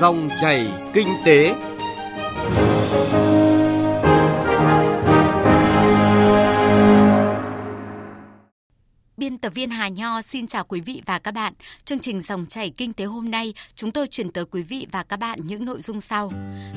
Dòng 0.00 0.28
chảy 0.36 0.68
kinh 0.92 1.08
tế. 1.24 1.54
Biên 9.16 9.38
tập 9.38 9.52
viên 9.54 9.70
Hà 9.70 9.88
Nho 9.88 10.22
xin 10.22 10.46
chào 10.46 10.64
quý 10.64 10.80
vị 10.80 11.02
và 11.06 11.18
các 11.18 11.34
bạn. 11.34 11.52
Chương 11.84 11.98
trình 11.98 12.20
Dòng 12.20 12.46
chảy 12.46 12.70
kinh 12.70 12.92
tế 12.92 13.04
hôm 13.04 13.30
nay, 13.30 13.54
chúng 13.74 13.90
tôi 13.90 14.06
chuyển 14.06 14.30
tới 14.30 14.44
quý 14.44 14.62
vị 14.62 14.86
và 14.92 15.02
các 15.02 15.16
bạn 15.16 15.38
những 15.46 15.64
nội 15.64 15.80
dung 15.80 16.00
sau. 16.00 16.32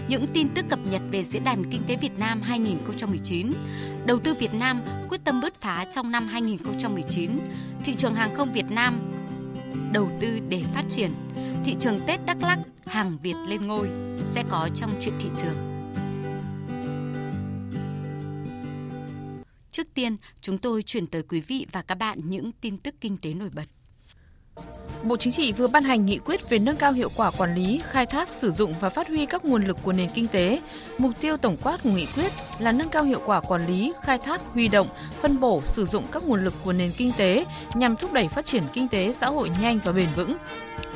Những 0.07 0.27
tin 0.27 0.47
tức 0.55 0.65
cập 0.69 0.79
nhật 0.91 1.01
về 1.11 1.23
Diễn 1.23 1.43
đàn 1.43 1.71
Kinh 1.71 1.81
tế 1.87 1.95
Việt 1.95 2.19
Nam 2.19 2.41
2019. 2.41 3.51
Đầu 4.05 4.19
tư 4.23 4.33
Việt 4.33 4.53
Nam 4.53 4.81
quyết 5.09 5.21
tâm 5.23 5.41
bứt 5.41 5.61
phá 5.61 5.85
trong 5.95 6.11
năm 6.11 6.27
2019. 6.27 7.31
Thị 7.85 7.93
trường 7.95 8.15
hàng 8.15 8.35
không 8.35 8.53
Việt 8.53 8.71
Nam 8.71 9.11
đầu 9.91 10.09
tư 10.19 10.39
để 10.49 10.63
phát 10.73 10.83
triển. 10.89 11.11
Thị 11.65 11.75
trường 11.79 11.99
Tết 12.07 12.19
Đắk 12.25 12.41
Lắk, 12.41 12.59
hàng 12.85 13.17
Việt 13.23 13.35
lên 13.47 13.67
ngôi 13.67 13.89
sẽ 14.31 14.43
có 14.49 14.69
trong 14.75 14.91
chuyện 15.01 15.13
thị 15.19 15.29
trường. 15.41 15.55
Trước 19.71 19.87
tiên, 19.93 20.17
chúng 20.41 20.57
tôi 20.57 20.83
chuyển 20.83 21.07
tới 21.07 21.23
quý 21.23 21.41
vị 21.41 21.65
và 21.71 21.81
các 21.81 21.95
bạn 21.95 22.19
những 22.23 22.51
tin 22.61 22.77
tức 22.77 22.95
kinh 23.01 23.17
tế 23.17 23.33
nổi 23.33 23.49
bật. 23.53 23.63
Bộ 25.03 25.17
Chính 25.17 25.33
trị 25.33 25.51
vừa 25.51 25.67
ban 25.67 25.83
hành 25.83 26.05
nghị 26.05 26.17
quyết 26.17 26.49
về 26.49 26.57
nâng 26.57 26.75
cao 26.75 26.91
hiệu 26.91 27.09
quả 27.15 27.31
quản 27.37 27.55
lý, 27.55 27.81
khai 27.89 28.05
thác, 28.05 28.33
sử 28.33 28.51
dụng 28.51 28.73
và 28.79 28.89
phát 28.89 29.07
huy 29.07 29.25
các 29.25 29.45
nguồn 29.45 29.63
lực 29.63 29.77
của 29.83 29.93
nền 29.93 30.09
kinh 30.13 30.27
tế. 30.27 30.61
Mục 30.97 31.11
tiêu 31.21 31.37
tổng 31.37 31.57
quát 31.63 31.83
của 31.83 31.89
nghị 31.89 32.05
quyết 32.05 32.31
là 32.59 32.71
nâng 32.71 32.89
cao 32.89 33.03
hiệu 33.03 33.21
quả 33.25 33.41
quản 33.41 33.67
lý, 33.67 33.93
khai 34.01 34.17
thác, 34.17 34.41
huy 34.53 34.67
động, 34.67 34.87
phân 35.21 35.39
bổ, 35.39 35.61
sử 35.65 35.85
dụng 35.85 36.05
các 36.11 36.23
nguồn 36.27 36.43
lực 36.43 36.53
của 36.63 36.73
nền 36.73 36.91
kinh 36.97 37.11
tế 37.17 37.45
nhằm 37.73 37.95
thúc 37.95 38.13
đẩy 38.13 38.27
phát 38.27 38.45
triển 38.45 38.63
kinh 38.73 38.87
tế 38.87 39.11
xã 39.11 39.27
hội 39.27 39.51
nhanh 39.61 39.79
và 39.83 39.91
bền 39.91 40.09
vững, 40.15 40.37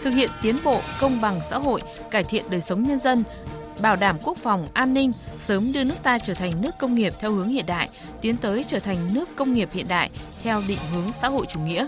thực 0.06 0.14
hiện 0.14 0.30
tiến 0.42 0.56
bộ, 0.64 0.82
công 1.02 1.22
bằng 1.22 1.40
xã 1.50 1.58
hội, 1.58 1.82
cải 2.12 2.24
thiện 2.24 2.44
đời 2.50 2.62
sống 2.62 2.84
nhân 2.84 3.00
dân, 3.00 3.24
bảo 3.82 3.96
đảm 3.96 4.18
quốc 4.24 4.38
phòng, 4.38 4.68
an 4.74 4.94
ninh, 4.94 5.12
sớm 5.38 5.72
đưa 5.74 5.84
nước 5.84 6.04
ta 6.04 6.20
trở 6.20 6.34
thành 6.34 6.62
nước 6.62 6.78
công 6.80 6.96
nghiệp 6.96 7.14
theo 7.20 7.32
hướng 7.32 7.48
hiện 7.48 7.66
đại, 7.66 7.90
tiến 8.22 8.36
tới 8.36 8.64
trở 8.64 8.80
thành 8.80 9.14
nước 9.14 9.30
công 9.36 9.54
nghiệp 9.54 9.70
hiện 9.74 9.86
đại 9.90 10.10
theo 10.44 10.62
định 10.68 10.80
hướng 10.94 11.12
xã 11.12 11.28
hội 11.28 11.46
chủ 11.50 11.60
nghĩa. 11.60 11.88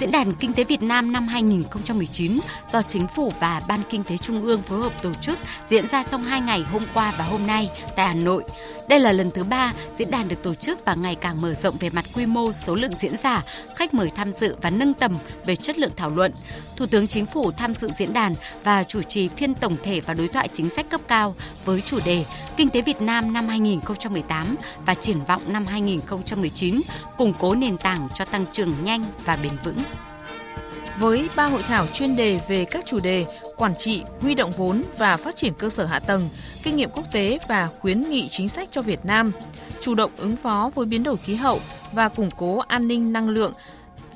Diễn 0.00 0.10
đàn 0.10 0.32
Kinh 0.32 0.52
tế 0.52 0.64
Việt 0.64 0.82
Nam 0.82 1.12
năm 1.12 1.28
2019 1.28 2.38
do 2.72 2.82
Chính 2.82 3.06
phủ 3.06 3.32
và 3.40 3.62
Ban 3.68 3.80
Kinh 3.90 4.04
tế 4.04 4.16
Trung 4.16 4.42
ương 4.42 4.62
phối 4.62 4.80
hợp 4.80 5.02
tổ 5.02 5.12
chức 5.12 5.38
diễn 5.68 5.88
ra 5.88 6.04
trong 6.04 6.22
hai 6.22 6.40
ngày 6.40 6.64
hôm 6.72 6.82
qua 6.94 7.14
và 7.18 7.24
hôm 7.24 7.46
nay 7.46 7.70
tại 7.96 8.06
Hà 8.06 8.14
Nội. 8.14 8.44
Đây 8.88 9.00
là 9.00 9.12
lần 9.12 9.30
thứ 9.30 9.44
ba 9.44 9.72
diễn 9.98 10.10
đàn 10.10 10.28
được 10.28 10.42
tổ 10.42 10.54
chức 10.54 10.84
và 10.84 10.94
ngày 10.94 11.14
càng 11.14 11.40
mở 11.42 11.54
rộng 11.54 11.76
về 11.80 11.90
mặt 11.90 12.04
quy 12.14 12.26
mô, 12.26 12.52
số 12.52 12.74
lượng 12.74 12.90
diễn 12.98 13.16
giả, 13.22 13.44
khách 13.76 13.94
mời 13.94 14.10
tham 14.14 14.32
dự 14.32 14.56
và 14.62 14.70
nâng 14.70 14.94
tầm 14.94 15.14
về 15.46 15.56
chất 15.56 15.78
lượng 15.78 15.92
thảo 15.96 16.10
luận. 16.10 16.32
Thủ 16.76 16.86
tướng 16.86 17.06
Chính 17.06 17.26
phủ 17.26 17.52
tham 17.52 17.74
dự 17.74 17.88
diễn 17.98 18.12
đàn 18.12 18.34
và 18.64 18.84
chủ 18.84 19.02
trì 19.02 19.28
phiên 19.28 19.54
tổng 19.54 19.76
thể 19.82 20.00
và 20.00 20.14
đối 20.14 20.28
thoại 20.28 20.48
chính 20.52 20.70
sách 20.70 20.90
cấp 20.90 21.00
cao 21.08 21.34
với 21.64 21.80
chủ 21.80 21.98
đề 22.04 22.24
Kinh 22.56 22.70
tế 22.70 22.82
Việt 22.82 23.00
Nam 23.00 23.32
năm 23.32 23.48
2018 23.48 24.56
và 24.86 24.94
triển 24.94 25.20
vọng 25.20 25.42
năm 25.52 25.66
2019, 25.66 26.80
củng 27.16 27.32
cố 27.38 27.54
nền 27.54 27.78
tảng 27.78 28.08
cho 28.14 28.24
tăng 28.24 28.44
trưởng 28.52 28.84
nhanh 28.84 29.04
và 29.24 29.36
bền 29.36 29.52
vững 29.64 29.78
với 30.98 31.28
ba 31.36 31.44
hội 31.44 31.62
thảo 31.62 31.86
chuyên 31.86 32.16
đề 32.16 32.40
về 32.48 32.64
các 32.64 32.86
chủ 32.86 32.98
đề 32.98 33.26
quản 33.56 33.74
trị, 33.74 34.02
huy 34.20 34.34
động 34.34 34.52
vốn 34.56 34.82
và 34.98 35.16
phát 35.16 35.36
triển 35.36 35.54
cơ 35.54 35.68
sở 35.68 35.84
hạ 35.84 35.98
tầng, 35.98 36.28
kinh 36.62 36.76
nghiệm 36.76 36.90
quốc 36.90 37.04
tế 37.12 37.38
và 37.48 37.68
khuyến 37.80 38.00
nghị 38.00 38.28
chính 38.28 38.48
sách 38.48 38.68
cho 38.70 38.82
Việt 38.82 39.04
Nam, 39.04 39.32
chủ 39.80 39.94
động 39.94 40.10
ứng 40.16 40.36
phó 40.36 40.70
với 40.74 40.86
biến 40.86 41.02
đổi 41.02 41.16
khí 41.16 41.34
hậu 41.34 41.60
và 41.92 42.08
củng 42.08 42.30
cố 42.36 42.58
an 42.58 42.88
ninh 42.88 43.12
năng 43.12 43.28
lượng, 43.28 43.52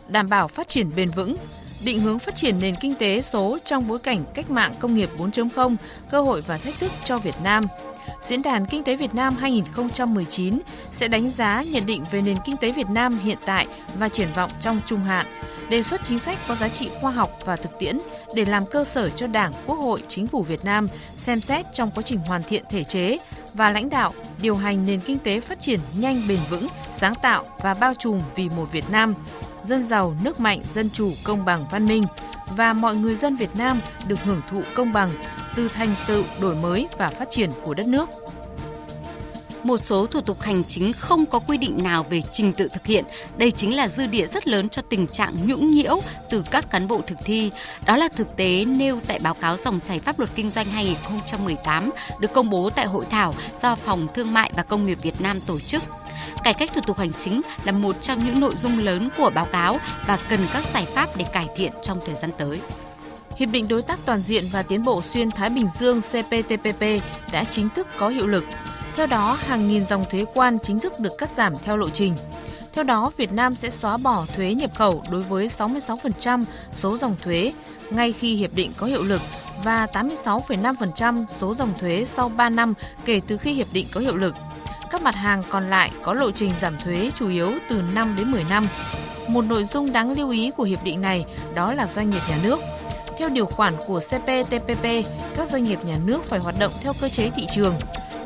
đảm 0.09 0.29
bảo 0.29 0.49
phát 0.49 0.69
triển 0.69 0.91
bền 0.97 1.09
vững, 1.09 1.37
định 1.85 2.01
hướng 2.01 2.19
phát 2.19 2.37
triển 2.37 2.59
nền 2.61 2.75
kinh 2.75 2.95
tế 2.95 3.21
số 3.21 3.59
trong 3.65 3.89
bối 3.89 3.99
cảnh 3.99 4.25
cách 4.35 4.51
mạng 4.51 4.73
công 4.79 4.95
nghiệp 4.95 5.11
4.0, 5.19 5.77
cơ 6.11 6.21
hội 6.21 6.41
và 6.41 6.57
thách 6.57 6.79
thức 6.79 6.91
cho 7.05 7.19
Việt 7.19 7.37
Nam– 7.45 7.65
Diễn 8.23 8.43
đàn 8.43 8.67
Kinh 8.67 8.85
tế 8.85 8.97
Việt 8.97 9.15
Nam 9.15 9.37
2019 9.37 10.59
sẽ 10.91 11.09
đánh 11.09 11.31
giá 11.31 11.63
nhận 11.73 11.87
định 11.87 12.03
về 12.11 12.21
nền 12.21 12.37
kinh 12.45 12.57
tế 12.57 12.73
Việt 12.73 12.89
Nam 12.91 13.19
hiện 13.19 13.39
tại 13.47 13.67
và 13.99 14.09
triển 14.09 14.29
vọng 14.35 14.51
trong 14.61 14.81
trung 14.87 15.05
hạn, 15.05 15.27
đề 15.73 15.83
xuất 15.83 16.01
chính 16.05 16.19
sách 16.19 16.39
có 16.49 16.55
giá 16.55 16.69
trị 16.69 16.91
khoa 17.01 17.11
học 17.11 17.39
và 17.45 17.57
thực 17.57 17.79
tiễn 17.79 17.99
để 18.35 18.45
làm 18.45 18.63
cơ 18.71 18.85
sở 18.85 19.11
cho 19.11 19.27
Đảng, 19.27 19.53
Quốc 19.67 19.77
hội, 19.77 20.03
Chính 20.09 20.27
phủ 20.27 20.43
Việt 20.43 20.65
Nam 20.65 20.89
xem 21.17 21.41
xét 21.41 21.67
trong 21.73 21.91
quá 21.95 22.03
trình 22.03 22.19
hoàn 22.19 22.43
thiện 22.43 22.65
thể 22.71 22.85
chế 22.85 23.17
và 23.55 23.71
lãnh 23.71 23.91
đạo, 23.91 24.13
điều 24.43 24.55
hành 24.55 24.85
nền 24.85 25.01
kinh 25.01 25.19
tế 25.19 25.41
phát 25.41 25.61
triển 25.61 25.81
nhanh 25.97 26.23
bền 26.29 26.39
vững, 26.51 26.67
sáng 26.93 27.15
tạo 27.23 27.45
và 27.63 27.75
bao 27.75 27.93
trùm 27.99 28.21
vì 28.37 28.49
một 28.49 28.73
Việt 28.73 28.91
Nam, 28.91 29.15
dân 29.65 29.83
giàu, 29.87 30.15
nước 30.23 30.41
mạnh, 30.41 30.61
dân 30.75 30.91
chủ, 30.91 31.13
công 31.25 31.45
bằng, 31.45 31.65
văn 31.71 31.85
minh 31.85 32.05
và 32.57 32.73
mọi 32.73 32.97
người 32.97 33.17
dân 33.17 33.37
Việt 33.37 33.57
Nam 33.57 33.81
được 34.07 34.19
hưởng 34.25 34.41
thụ 34.49 34.61
công 34.75 34.93
bằng 34.93 35.11
từ 35.57 35.69
thành 35.69 35.95
tựu 36.09 36.25
đổi 36.43 36.55
mới 36.55 36.87
và 36.99 37.09
phát 37.09 37.31
triển 37.31 37.51
của 37.63 37.75
đất 37.75 37.87
nước. 37.87 38.09
Một 39.65 39.77
số 39.77 40.07
thủ 40.07 40.21
tục 40.21 40.43
hành 40.43 40.65
chính 40.65 40.93
không 40.93 41.27
có 41.27 41.39
quy 41.39 41.57
định 41.57 41.83
nào 41.83 42.07
về 42.11 42.23
trình 42.33 42.53
tự 42.53 42.69
thực 42.69 42.87
hiện. 42.87 43.05
Đây 43.37 43.51
chính 43.51 43.77
là 43.77 43.89
dư 43.89 44.07
địa 44.07 44.27
rất 44.27 44.49
lớn 44.49 44.69
cho 44.69 44.83
tình 44.83 45.07
trạng 45.07 45.47
nhũng 45.47 45.67
nhiễu 45.67 46.01
từ 46.31 46.45
các 46.51 46.71
cán 46.71 46.89
bộ 46.89 47.01
thực 47.07 47.19
thi. 47.25 47.51
Đó 47.87 47.97
là 47.97 48.09
thực 48.09 48.37
tế 48.37 48.65
nêu 48.65 49.01
tại 49.07 49.19
báo 49.19 49.35
cáo 49.35 49.57
dòng 49.57 49.81
chảy 49.81 49.99
pháp 49.99 50.19
luật 50.19 50.31
kinh 50.35 50.51
doanh 50.51 50.67
2018 50.67 51.91
được 52.21 52.33
công 52.33 52.51
bố 52.51 52.71
tại 52.71 52.87
hội 52.87 53.05
thảo 53.11 53.35
do 53.63 53.75
Phòng 53.75 54.09
Thương 54.15 54.33
mại 54.33 54.53
và 54.57 54.63
Công 54.63 54.85
nghiệp 54.85 54.99
Việt 55.03 55.21
Nam 55.21 55.41
tổ 55.47 55.61
chức 55.61 55.83
Cải 56.45 56.55
cách 56.55 56.71
thủ 56.75 56.81
tục 56.87 56.99
hành 56.99 57.13
chính 57.13 57.41
là 57.65 57.73
một 57.73 58.01
trong 58.01 58.25
những 58.27 58.41
nội 58.41 58.57
dung 58.57 58.79
lớn 58.79 59.09
của 59.19 59.31
báo 59.35 59.45
cáo 59.45 59.77
và 60.07 60.19
cần 60.29 60.41
các 60.53 60.65
giải 60.75 60.85
pháp 60.85 61.17
để 61.17 61.25
cải 61.33 61.47
thiện 61.57 61.73
trong 61.83 61.99
thời 62.07 62.15
gian 62.15 62.31
tới. 62.39 62.61
Hiệp 63.37 63.49
định 63.49 63.69
Đối 63.69 63.83
tác 63.83 63.99
Toàn 64.05 64.21
diện 64.21 64.45
và 64.53 64.63
Tiến 64.63 64.85
bộ 64.85 65.03
Xuyên 65.03 65.31
Thái 65.31 65.51
Bình 65.51 65.67
Dương 65.79 66.01
CPTPP 66.01 66.83
đã 67.33 67.45
chính 67.45 67.69
thức 67.69 67.87
có 67.99 68.09
hiệu 68.09 68.27
lực. 68.27 68.45
Theo 68.97 69.07
đó, 69.07 69.39
hàng 69.41 69.69
nghìn 69.69 69.85
dòng 69.85 70.05
thuế 70.11 70.25
quan 70.35 70.59
chính 70.59 70.79
thức 70.79 71.01
được 71.01 71.13
cắt 71.19 71.31
giảm 71.31 71.53
theo 71.65 71.77
lộ 71.77 71.91
trình. 71.91 72.17
Theo 72.73 72.85
đó, 72.85 73.13
Việt 73.17 73.33
Nam 73.33 73.55
sẽ 73.55 73.71
xóa 73.71 73.97
bỏ 73.97 74.25
thuế 74.37 74.55
nhập 74.55 74.71
khẩu 74.75 75.03
đối 75.11 75.23
với 75.23 75.47
66% 75.47 76.45
số 76.73 76.97
dòng 76.97 77.17
thuế 77.23 77.53
ngay 77.91 78.13
khi 78.13 78.37
hiệp 78.37 78.55
định 78.55 78.73
có 78.77 78.87
hiệu 78.87 79.03
lực 79.03 79.21
và 79.65 79.87
86,5% 79.93 81.25
số 81.29 81.55
dòng 81.55 81.75
thuế 81.79 82.05
sau 82.05 82.29
3 82.29 82.51
năm 82.51 82.75
kể 83.05 83.21
từ 83.27 83.37
khi 83.37 83.53
hiệp 83.53 83.67
định 83.73 83.87
có 83.93 84.01
hiệu 84.01 84.17
lực. 84.17 84.35
Các 84.91 85.03
mặt 85.03 85.15
hàng 85.15 85.43
còn 85.51 85.71
lại 85.71 85.91
có 86.03 86.15
lộ 86.15 86.31
trình 86.31 86.51
giảm 86.61 86.79
thuế 86.79 87.11
chủ 87.15 87.29
yếu 87.29 87.53
từ 87.69 87.83
5 87.95 88.15
đến 88.19 88.31
10 88.31 88.45
năm. 88.51 88.67
Một 89.29 89.43
nội 89.43 89.65
dung 89.65 89.93
đáng 89.93 90.13
lưu 90.13 90.31
ý 90.31 90.51
của 90.57 90.65
hiệp 90.65 90.85
định 90.85 91.01
này 91.01 91.25
đó 91.55 91.75
là 91.75 91.87
doanh 91.87 92.11
nghiệp 92.11 92.23
nhà 92.29 92.39
nước. 92.43 92.61
Theo 93.19 93.29
điều 93.29 93.47
khoản 93.47 93.75
của 93.87 94.01
CPTPP, 94.01 94.85
các 95.37 95.49
doanh 95.49 95.65
nghiệp 95.65 95.85
nhà 95.85 95.97
nước 96.05 96.25
phải 96.25 96.41
hoạt 96.41 96.55
động 96.59 96.73
theo 96.83 96.93
cơ 97.01 97.09
chế 97.09 97.31
thị 97.31 97.47
trường. 97.55 97.75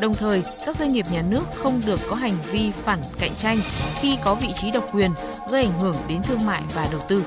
Đồng 0.00 0.14
thời, 0.14 0.42
các 0.66 0.76
doanh 0.76 0.88
nghiệp 0.88 1.06
nhà 1.12 1.22
nước 1.28 1.44
không 1.54 1.80
được 1.86 2.00
có 2.08 2.16
hành 2.16 2.38
vi 2.50 2.70
phản 2.70 2.98
cạnh 3.18 3.34
tranh 3.34 3.58
khi 4.00 4.18
có 4.24 4.34
vị 4.34 4.48
trí 4.54 4.70
độc 4.70 4.94
quyền 4.94 5.10
gây 5.50 5.64
ảnh 5.64 5.80
hưởng 5.80 5.96
đến 6.08 6.22
thương 6.22 6.46
mại 6.46 6.62
và 6.74 6.88
đầu 6.90 7.00
tư. 7.08 7.24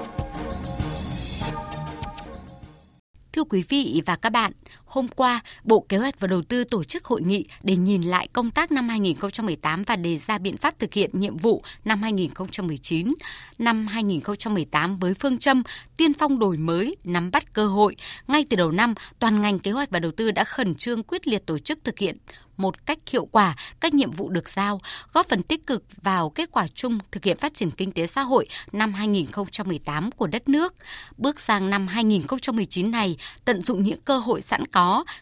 Thưa 3.33 3.43
quý 3.43 3.63
vị 3.69 4.01
và 4.05 4.15
các 4.15 4.29
bạn, 4.29 4.51
hôm 4.89 5.07
qua, 5.07 5.39
Bộ 5.63 5.85
Kế 5.89 5.97
hoạch 5.97 6.19
và 6.19 6.27
Đầu 6.27 6.41
tư 6.41 6.63
tổ 6.63 6.83
chức 6.83 7.05
hội 7.05 7.21
nghị 7.21 7.45
để 7.63 7.75
nhìn 7.75 8.01
lại 8.01 8.27
công 8.33 8.51
tác 8.51 8.71
năm 8.71 8.89
2018 8.89 9.83
và 9.83 9.95
đề 9.95 10.17
ra 10.17 10.37
biện 10.37 10.57
pháp 10.57 10.79
thực 10.79 10.93
hiện 10.93 11.09
nhiệm 11.13 11.37
vụ 11.37 11.63
năm 11.85 12.01
2019. 12.01 13.13
Năm 13.57 13.87
2018 13.87 14.99
với 14.99 15.13
phương 15.13 15.37
châm 15.37 15.63
tiên 15.97 16.13
phong 16.13 16.39
đổi 16.39 16.57
mới, 16.57 16.95
nắm 17.03 17.31
bắt 17.31 17.53
cơ 17.53 17.67
hội, 17.67 17.95
ngay 18.27 18.45
từ 18.49 18.57
đầu 18.57 18.71
năm, 18.71 18.93
toàn 19.19 19.41
ngành 19.41 19.59
kế 19.59 19.71
hoạch 19.71 19.89
và 19.89 19.99
đầu 19.99 20.11
tư 20.11 20.31
đã 20.31 20.43
khẩn 20.43 20.75
trương 20.75 21.03
quyết 21.03 21.27
liệt 21.27 21.45
tổ 21.45 21.57
chức 21.57 21.79
thực 21.83 21.99
hiện 21.99 22.17
một 22.59 22.85
cách 22.85 22.99
hiệu 23.09 23.25
quả 23.25 23.55
các 23.79 23.93
nhiệm 23.93 24.11
vụ 24.11 24.29
được 24.29 24.49
giao, 24.49 24.79
góp 25.13 25.29
phần 25.29 25.41
tích 25.41 25.67
cực 25.67 25.83
vào 26.01 26.29
kết 26.29 26.49
quả 26.51 26.67
chung 26.67 26.97
thực 27.11 27.23
hiện 27.23 27.37
phát 27.37 27.53
triển 27.53 27.71
kinh 27.71 27.91
tế 27.91 28.07
xã 28.07 28.21
hội 28.21 28.47
năm 28.71 28.93
2018 28.93 30.11
của 30.11 30.27
đất 30.27 30.49
nước. 30.49 30.75
Bước 31.17 31.39
sang 31.39 31.69
năm 31.69 31.87
2019 31.87 32.91
này, 32.91 33.17
tận 33.45 33.61
dụng 33.61 33.83
những 33.83 34.01
cơ 34.01 34.19
hội 34.19 34.41
sẵn 34.41 34.65
có, 34.67 34.78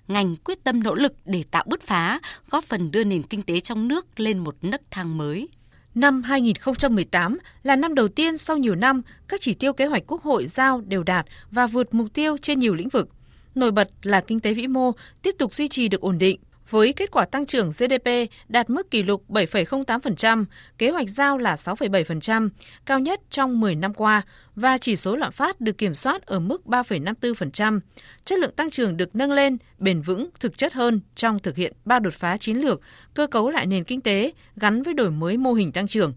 ngành 0.07 0.36
quyết 0.36 0.63
tâm 0.63 0.83
nỗ 0.83 0.95
lực 0.95 1.13
để 1.25 1.44
tạo 1.51 1.63
bứt 1.68 1.81
phá, 1.81 2.19
góp 2.50 2.63
phần 2.63 2.92
đưa 2.92 3.04
nền 3.04 3.21
kinh 3.21 3.42
tế 3.42 3.59
trong 3.59 3.88
nước 3.88 4.19
lên 4.19 4.39
một 4.39 4.56
nấc 4.62 4.81
thang 4.92 5.18
mới. 5.18 5.48
Năm 5.95 6.24
2018 6.24 7.38
là 7.63 7.75
năm 7.75 7.95
đầu 7.95 8.07
tiên 8.07 8.38
sau 8.38 8.57
nhiều 8.57 8.75
năm 8.75 9.01
các 9.27 9.42
chỉ 9.42 9.54
tiêu 9.54 9.74
kế 9.74 9.86
hoạch 9.86 10.04
Quốc 10.07 10.24
hội 10.24 10.45
giao 10.45 10.81
đều 10.81 11.04
đạt 11.04 11.25
và 11.51 11.68
vượt 11.68 11.94
mục 11.94 12.07
tiêu 12.13 12.38
trên 12.38 12.59
nhiều 12.59 12.74
lĩnh 12.75 12.89
vực. 12.89 13.09
Nổi 13.56 13.71
bật 13.71 13.89
là 14.04 14.21
kinh 14.21 14.39
tế 14.39 14.54
vĩ 14.54 14.68
mô 14.68 14.92
tiếp 15.21 15.36
tục 15.39 15.56
duy 15.56 15.68
trì 15.68 15.88
được 15.88 16.01
ổn 16.01 16.18
định, 16.18 16.39
với 16.69 16.93
kết 16.93 17.11
quả 17.11 17.25
tăng 17.25 17.45
trưởng 17.45 17.69
GDP 17.69 18.09
đạt 18.47 18.69
mức 18.69 18.91
kỷ 18.91 19.03
lục 19.03 19.23
7,08%, 19.29 20.45
kế 20.77 20.89
hoạch 20.89 21.09
giao 21.09 21.37
là 21.37 21.55
6,7%, 21.55 22.49
cao 22.85 22.99
nhất 22.99 23.21
trong 23.29 23.59
10 23.59 23.75
năm 23.75 23.93
qua, 23.93 24.21
và 24.55 24.77
chỉ 24.77 24.95
số 24.95 25.15
lạm 25.15 25.31
phát 25.31 25.61
được 25.61 25.77
kiểm 25.77 25.95
soát 25.95 26.25
ở 26.25 26.39
mức 26.39 26.61
3,54%. 26.65 27.79
Chất 28.25 28.39
lượng 28.39 28.51
tăng 28.51 28.69
trưởng 28.69 28.97
được 28.97 29.15
nâng 29.15 29.31
lên, 29.31 29.57
bền 29.79 30.01
vững, 30.01 30.29
thực 30.39 30.57
chất 30.57 30.73
hơn 30.73 31.01
trong 31.15 31.39
thực 31.39 31.55
hiện 31.55 31.73
ba 31.85 31.99
đột 31.99 32.13
phá 32.13 32.37
chiến 32.37 32.57
lược, 32.57 32.81
cơ 33.13 33.27
cấu 33.27 33.49
lại 33.49 33.65
nền 33.65 33.83
kinh 33.83 34.01
tế 34.01 34.31
gắn 34.55 34.83
với 34.83 34.93
đổi 34.93 35.11
mới 35.11 35.37
mô 35.37 35.53
hình 35.53 35.71
tăng 35.71 35.87
trưởng. 35.87 36.13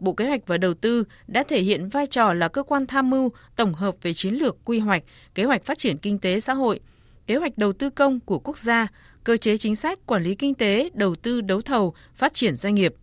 Bộ 0.00 0.12
Kế 0.12 0.28
hoạch 0.28 0.46
và 0.46 0.58
Đầu 0.58 0.74
tư 0.74 1.04
đã 1.26 1.42
thể 1.42 1.62
hiện 1.62 1.88
vai 1.88 2.06
trò 2.06 2.32
là 2.32 2.48
cơ 2.48 2.62
quan 2.62 2.86
tham 2.86 3.10
mưu 3.10 3.32
tổng 3.56 3.74
hợp 3.74 3.94
về 4.02 4.12
chiến 4.14 4.34
lược 4.34 4.56
quy 4.64 4.78
hoạch, 4.78 5.02
kế 5.34 5.44
hoạch 5.44 5.64
phát 5.64 5.78
triển 5.78 5.98
kinh 5.98 6.18
tế 6.18 6.40
xã 6.40 6.54
hội– 6.54 6.80
kế 7.26 7.36
hoạch 7.36 7.58
đầu 7.58 7.72
tư 7.72 7.90
công 7.90 8.20
của 8.20 8.38
quốc 8.38 8.58
gia, 8.58 8.86
cơ 9.24 9.36
chế 9.36 9.56
chính 9.56 9.76
sách 9.76 9.98
quản 10.06 10.22
lý 10.22 10.34
kinh 10.34 10.54
tế, 10.54 10.90
đầu 10.94 11.14
tư 11.14 11.40
đấu 11.40 11.62
thầu, 11.62 11.94
phát 12.14 12.34
triển 12.34 12.56
doanh 12.56 12.74
nghiệp. 12.74 12.94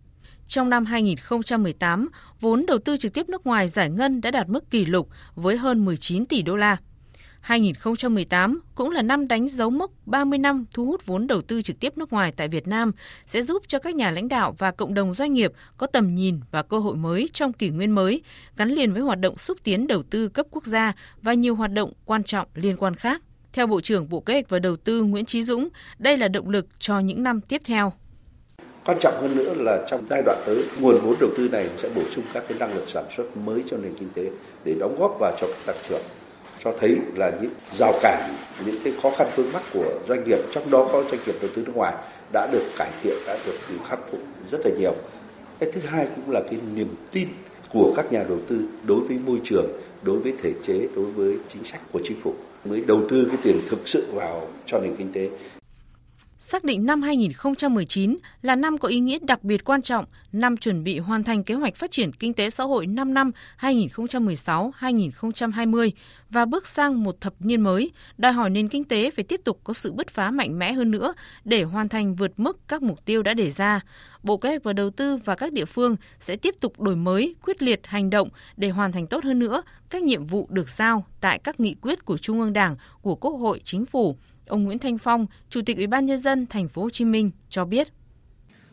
Trong 0.46 0.70
năm 0.70 0.84
2018, 0.84 2.08
vốn 2.40 2.66
đầu 2.66 2.78
tư 2.78 2.96
trực 2.96 3.14
tiếp 3.14 3.28
nước 3.28 3.46
ngoài 3.46 3.68
giải 3.68 3.90
ngân 3.90 4.20
đã 4.20 4.30
đạt 4.30 4.48
mức 4.48 4.70
kỷ 4.70 4.84
lục 4.84 5.08
với 5.34 5.56
hơn 5.56 5.84
19 5.84 6.26
tỷ 6.26 6.42
đô 6.42 6.56
la. 6.56 6.76
2018 7.40 8.60
cũng 8.74 8.90
là 8.90 9.02
năm 9.02 9.28
đánh 9.28 9.48
dấu 9.48 9.70
mốc 9.70 9.90
30 10.06 10.38
năm 10.38 10.64
thu 10.74 10.86
hút 10.86 11.06
vốn 11.06 11.26
đầu 11.26 11.42
tư 11.42 11.62
trực 11.62 11.80
tiếp 11.80 11.98
nước 11.98 12.12
ngoài 12.12 12.32
tại 12.36 12.48
Việt 12.48 12.68
Nam 12.68 12.92
sẽ 13.26 13.42
giúp 13.42 13.62
cho 13.66 13.78
các 13.78 13.94
nhà 13.94 14.10
lãnh 14.10 14.28
đạo 14.28 14.54
và 14.58 14.70
cộng 14.70 14.94
đồng 14.94 15.14
doanh 15.14 15.32
nghiệp 15.32 15.52
có 15.76 15.86
tầm 15.86 16.14
nhìn 16.14 16.40
và 16.50 16.62
cơ 16.62 16.78
hội 16.78 16.96
mới 16.96 17.28
trong 17.32 17.52
kỷ 17.52 17.70
nguyên 17.70 17.90
mới, 17.90 18.22
gắn 18.56 18.68
liền 18.68 18.92
với 18.92 19.02
hoạt 19.02 19.18
động 19.20 19.36
xúc 19.36 19.58
tiến 19.64 19.86
đầu 19.86 20.02
tư 20.02 20.28
cấp 20.28 20.46
quốc 20.50 20.64
gia 20.64 20.92
và 21.22 21.34
nhiều 21.34 21.54
hoạt 21.54 21.72
động 21.72 21.92
quan 22.04 22.24
trọng 22.24 22.48
liên 22.54 22.76
quan 22.76 22.94
khác. 22.94 23.22
Theo 23.52 23.66
Bộ 23.66 23.80
trưởng 23.80 24.08
Bộ 24.08 24.20
Kế 24.20 24.34
hoạch 24.34 24.48
và 24.48 24.58
Đầu 24.58 24.76
tư 24.76 25.02
Nguyễn 25.02 25.24
Chí 25.24 25.42
Dũng, 25.42 25.68
đây 25.98 26.16
là 26.16 26.28
động 26.28 26.50
lực 26.50 26.66
cho 26.78 26.98
những 26.98 27.22
năm 27.22 27.40
tiếp 27.40 27.62
theo. 27.64 27.92
Quan 28.84 28.98
trọng 29.00 29.14
hơn 29.20 29.36
nữa 29.36 29.54
là 29.56 29.86
trong 29.90 30.04
giai 30.10 30.22
đoạn 30.26 30.42
tới, 30.46 30.64
nguồn 30.80 31.00
vốn 31.02 31.16
đầu 31.20 31.30
tư 31.36 31.48
này 31.52 31.68
sẽ 31.76 31.88
bổ 31.94 32.02
sung 32.10 32.24
các 32.34 32.44
cái 32.48 32.58
năng 32.58 32.74
lực 32.74 32.84
sản 32.88 33.04
xuất 33.16 33.36
mới 33.36 33.64
cho 33.70 33.76
nền 33.76 33.94
kinh 34.00 34.08
tế 34.14 34.30
để 34.64 34.74
đóng 34.80 34.96
góp 34.98 35.16
vào 35.20 35.32
cho 35.40 35.48
tăng 35.66 35.76
trưởng 35.88 36.02
cho 36.64 36.72
thấy 36.80 36.96
là 37.14 37.30
những 37.40 37.50
rào 37.72 37.92
cản 38.02 38.34
những 38.66 38.76
cái 38.84 38.92
khó 39.02 39.10
khăn 39.16 39.26
vướng 39.36 39.52
mắt 39.52 39.62
của 39.72 39.98
doanh 40.08 40.24
nghiệp 40.24 40.38
trong 40.52 40.70
đó 40.70 40.88
có 40.92 41.02
doanh 41.02 41.20
nghiệp 41.26 41.34
đầu 41.42 41.50
tư 41.54 41.62
nước 41.66 41.76
ngoài 41.76 41.94
đã 42.32 42.48
được 42.52 42.62
cải 42.78 42.90
thiện 43.02 43.14
đã 43.26 43.38
được 43.46 43.54
khắc 43.88 43.98
phục 44.10 44.20
rất 44.50 44.58
là 44.64 44.70
nhiều 44.78 44.94
cái 45.58 45.72
thứ 45.72 45.80
hai 45.80 46.06
cũng 46.16 46.30
là 46.30 46.40
cái 46.40 46.58
niềm 46.74 46.94
tin 47.12 47.28
của 47.72 47.92
các 47.96 48.12
nhà 48.12 48.24
đầu 48.28 48.38
tư 48.48 48.62
đối 48.86 49.00
với 49.00 49.18
môi 49.26 49.40
trường 49.44 49.66
đối 50.02 50.18
với 50.18 50.34
thể 50.42 50.52
chế 50.62 50.88
đối 50.96 51.04
với 51.04 51.36
chính 51.48 51.64
sách 51.64 51.80
của 51.92 52.00
chính 52.04 52.20
phủ 52.20 52.34
mới 52.64 52.80
đầu 52.86 53.02
tư 53.08 53.24
cái 53.28 53.36
tiền 53.42 53.56
thực 53.68 53.88
sự 53.88 54.06
vào 54.12 54.46
cho 54.66 54.80
nền 54.80 54.96
kinh 54.96 55.12
tế 55.12 55.28
xác 56.42 56.64
định 56.64 56.86
năm 56.86 57.02
2019 57.02 58.18
là 58.42 58.56
năm 58.56 58.78
có 58.78 58.88
ý 58.88 59.00
nghĩa 59.00 59.18
đặc 59.22 59.44
biệt 59.44 59.64
quan 59.64 59.82
trọng, 59.82 60.04
năm 60.32 60.56
chuẩn 60.56 60.84
bị 60.84 60.98
hoàn 60.98 61.24
thành 61.24 61.44
kế 61.44 61.54
hoạch 61.54 61.76
phát 61.76 61.90
triển 61.90 62.12
kinh 62.12 62.34
tế 62.34 62.50
xã 62.50 62.64
hội 62.64 62.86
5 62.86 63.14
năm 63.14 63.30
2016-2020 63.60 65.90
và 66.30 66.44
bước 66.44 66.66
sang 66.66 67.02
một 67.02 67.20
thập 67.20 67.34
niên 67.38 67.60
mới, 67.60 67.90
đòi 68.18 68.32
hỏi 68.32 68.50
nền 68.50 68.68
kinh 68.68 68.84
tế 68.84 69.10
phải 69.10 69.24
tiếp 69.24 69.40
tục 69.44 69.60
có 69.64 69.72
sự 69.72 69.92
bứt 69.92 70.08
phá 70.08 70.30
mạnh 70.30 70.58
mẽ 70.58 70.72
hơn 70.72 70.90
nữa 70.90 71.14
để 71.44 71.62
hoàn 71.62 71.88
thành 71.88 72.14
vượt 72.14 72.32
mức 72.36 72.58
các 72.68 72.82
mục 72.82 73.04
tiêu 73.04 73.22
đã 73.22 73.34
đề 73.34 73.50
ra. 73.50 73.80
Bộ 74.22 74.36
Kế 74.36 74.48
hoạch 74.48 74.62
và 74.62 74.72
Đầu 74.72 74.90
tư 74.90 75.16
và 75.16 75.34
các 75.34 75.52
địa 75.52 75.64
phương 75.64 75.96
sẽ 76.20 76.36
tiếp 76.36 76.54
tục 76.60 76.80
đổi 76.80 76.96
mới, 76.96 77.34
quyết 77.44 77.62
liệt 77.62 77.86
hành 77.86 78.10
động 78.10 78.28
để 78.56 78.70
hoàn 78.70 78.92
thành 78.92 79.06
tốt 79.06 79.24
hơn 79.24 79.38
nữa 79.38 79.62
các 79.90 80.02
nhiệm 80.02 80.26
vụ 80.26 80.46
được 80.50 80.68
giao 80.68 81.04
tại 81.20 81.38
các 81.38 81.60
nghị 81.60 81.74
quyết 81.74 82.04
của 82.04 82.16
Trung 82.16 82.40
ương 82.40 82.52
Đảng, 82.52 82.76
của 83.02 83.14
Quốc 83.14 83.32
hội, 83.32 83.60
Chính 83.64 83.86
phủ, 83.86 84.16
Ông 84.50 84.64
Nguyễn 84.64 84.78
Thanh 84.78 84.98
Phong, 84.98 85.26
Chủ 85.48 85.60
tịch 85.66 85.76
Ủy 85.76 85.86
ban 85.86 86.06
nhân 86.06 86.18
dân 86.18 86.46
thành 86.46 86.68
phố 86.68 86.82
Hồ 86.82 86.90
Chí 86.90 87.04
Minh 87.04 87.30
cho 87.48 87.64
biết: 87.64 87.88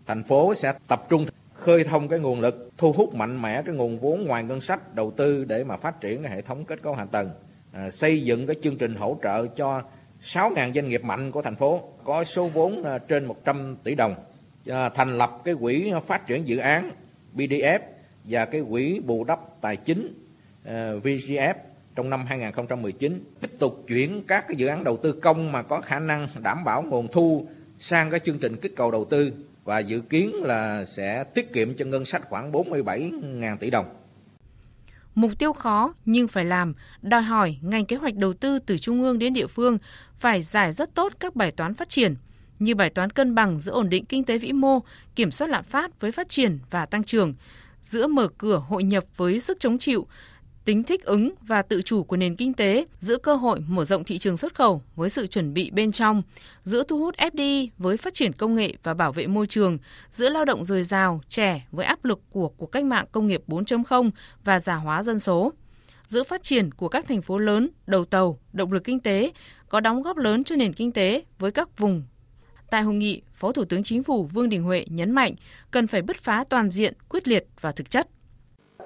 Thành 0.06 0.24
phố 0.24 0.54
sẽ 0.56 0.74
tập 0.88 1.06
trung 1.10 1.26
khơi 1.54 1.84
thông 1.84 2.08
cái 2.08 2.20
nguồn 2.20 2.40
lực, 2.42 2.72
thu 2.78 2.92
hút 2.92 3.16
mạnh 3.16 3.42
mẽ 3.42 3.62
cái 3.62 3.76
nguồn 3.76 3.98
vốn 3.98 4.26
ngoài 4.26 4.44
ngân 4.44 4.62
sách 4.62 4.96
đầu 4.96 5.12
tư 5.12 5.46
để 5.46 5.64
mà 5.64 5.78
phát 5.78 6.02
triển 6.02 6.24
cái 6.24 6.32
hệ 6.32 6.42
thống 6.42 6.66
kết 6.66 6.82
cấu 6.82 6.94
hạ 6.94 7.06
tầng, 7.06 7.30
à, 7.72 7.92
xây 7.92 8.24
dựng 8.24 8.48
cái 8.48 8.56
chương 8.64 8.78
trình 8.78 8.96
hỗ 8.96 9.18
trợ 9.24 9.48
cho 9.48 9.82
6.000 10.24 10.74
doanh 10.74 10.88
nghiệp 10.88 11.04
mạnh 11.04 11.32
của 11.32 11.42
thành 11.42 11.56
phố 11.56 11.82
có 12.04 12.24
số 12.24 12.48
vốn 12.48 12.84
à, 12.84 12.98
trên 12.98 13.26
100 13.26 13.76
tỷ 13.84 13.96
đồng, 13.96 14.16
à, 14.68 14.90
thành 14.90 15.18
lập 15.18 15.42
cái 15.44 15.56
quỹ 15.60 15.92
phát 16.06 16.28
triển 16.28 16.48
dự 16.48 16.58
án 16.58 16.92
BDF 17.36 17.80
và 18.24 18.46
cái 18.46 18.62
quỹ 18.70 19.00
bù 19.06 19.24
đắp 19.24 19.40
tài 19.62 19.78
chính 19.78 20.14
à, 20.66 20.92
VGF 21.04 21.54
trong 21.98 22.10
năm 22.10 22.26
2019 22.26 23.24
tiếp 23.42 23.52
tục 23.60 23.86
chuyển 23.88 24.24
các 24.28 24.46
cái 24.48 24.56
dự 24.56 24.68
án 24.68 24.84
đầu 24.84 24.98
tư 24.98 25.12
công 25.12 25.52
mà 25.52 25.62
có 25.62 25.82
khả 25.82 26.00
năng 26.00 26.28
đảm 26.44 26.64
bảo 26.64 26.82
nguồn 26.82 27.08
thu 27.12 27.48
sang 27.80 28.12
các 28.12 28.24
chương 28.26 28.40
trình 28.40 28.58
kích 28.62 28.76
cầu 28.76 28.92
đầu 28.92 29.06
tư 29.06 29.34
và 29.64 29.80
dự 29.80 30.02
kiến 30.02 30.34
là 30.44 30.86
sẽ 30.86 31.24
tiết 31.24 31.54
kiệm 31.54 31.76
cho 31.78 31.86
ngân 31.86 32.06
sách 32.06 32.22
khoảng 32.30 32.52
47.000 32.52 33.58
tỷ 33.58 33.70
đồng. 33.70 33.86
Mục 35.16 35.32
tiêu 35.40 35.54
khó 35.54 35.94
nhưng 36.06 36.28
phải 36.28 36.46
làm, 36.46 36.74
đòi 37.02 37.22
hỏi 37.22 37.58
ngành 37.62 37.86
kế 37.86 37.96
hoạch 37.96 38.16
đầu 38.16 38.34
tư 38.34 38.60
từ 38.60 38.78
trung 38.78 39.02
ương 39.02 39.20
đến 39.20 39.34
địa 39.34 39.48
phương 39.48 39.78
phải 40.18 40.42
giải 40.42 40.72
rất 40.72 40.94
tốt 40.94 41.14
các 41.20 41.36
bài 41.36 41.52
toán 41.52 41.74
phát 41.74 41.90
triển, 41.90 42.16
như 42.60 42.76
bài 42.76 42.90
toán 42.90 43.10
cân 43.10 43.36
bằng 43.36 43.60
giữa 43.60 43.72
ổn 43.72 43.90
định 43.90 44.06
kinh 44.06 44.24
tế 44.24 44.38
vĩ 44.38 44.52
mô, 44.52 44.80
kiểm 45.16 45.32
soát 45.32 45.48
lạm 45.48 45.64
phát 45.64 46.02
với 46.02 46.12
phát 46.12 46.30
triển 46.30 46.60
và 46.70 46.86
tăng 46.86 47.04
trưởng, 47.04 47.34
giữa 47.82 48.08
mở 48.08 48.28
cửa 48.38 48.64
hội 48.68 48.84
nhập 48.84 49.04
với 49.18 49.40
sức 49.40 49.58
chống 49.60 49.78
chịu, 49.78 50.08
tính 50.68 50.84
thích 50.84 51.06
ứng 51.06 51.31
và 51.42 51.62
tự 51.62 51.81
chủ 51.81 52.04
của 52.04 52.18
nền 52.18 52.36
kinh 52.36 52.54
tế, 52.54 52.86
giữa 53.00 53.18
cơ 53.18 53.36
hội 53.36 53.60
mở 53.68 53.86
rộng 53.86 54.04
thị 54.04 54.18
trường 54.18 54.38
xuất 54.38 54.56
khẩu 54.56 54.81
với 54.96 55.10
sự 55.10 55.28
chuẩn 55.28 55.54
bị 55.54 55.72
bên 55.72 55.92
trong, 55.92 56.22
giữa 56.64 56.84
thu 56.84 57.00
hút 57.00 57.16
FDI 57.18 57.68
với 57.78 57.98
phát 57.98 58.14
triển 58.14 58.34
công 58.34 58.56
nghệ 58.56 58.74
và 58.84 58.94
bảo 58.94 59.12
vệ 59.12 59.28
môi 59.28 59.48
trường, 59.48 59.78
giữa 60.10 60.30
lao 60.30 60.46
động 60.46 60.66
dồi 60.66 60.84
dào, 60.84 61.22
trẻ 61.30 61.68
với 61.72 61.86
áp 61.86 62.06
lực 62.06 62.22
của 62.31 62.50
cuộc 62.50 62.72
cách 62.72 62.86
mạng 62.86 63.06
công 63.12 63.28
nghiệp 63.28 63.44
4.0 63.48 64.10
và 64.44 64.60
già 64.60 64.75
hóa 64.75 65.04
dân 65.04 65.19
số 65.19 65.54
giữa 66.08 66.24
phát 66.24 66.44
triển 66.44 66.72
của 66.72 66.90
các 66.90 67.08
thành 67.08 67.22
phố 67.22 67.38
lớn, 67.38 67.69
đầu 67.86 68.06
tàu, 68.06 68.40
động 68.54 68.74
lực 68.74 68.84
kinh 68.84 69.00
tế 69.00 69.31
có 69.69 69.80
đóng 69.80 70.02
góp 70.02 70.18
lớn 70.18 70.44
cho 70.44 70.56
nền 70.56 70.74
kinh 70.74 70.92
tế 70.92 71.24
với 71.40 71.52
các 71.52 71.78
vùng. 71.78 72.04
Tại 72.69 72.81
hội 72.81 72.96
nghị, 72.96 73.22
Phó 73.36 73.52
Thủ 73.52 73.66
tướng 73.66 73.84
Chính 73.84 74.04
phủ 74.04 74.24
Vương 74.24 74.50
Đình 74.50 74.64
Huệ 74.64 74.86
nhấn 74.90 75.12
mạnh 75.12 75.36
cần 75.72 75.88
phải 75.88 76.02
bứt 76.02 76.18
phá 76.18 76.44
toàn 76.50 76.69
diện, 76.69 76.94
quyết 77.10 77.28
liệt 77.28 77.48
và 77.62 77.72
thực 77.72 77.90
chất. 77.90 78.08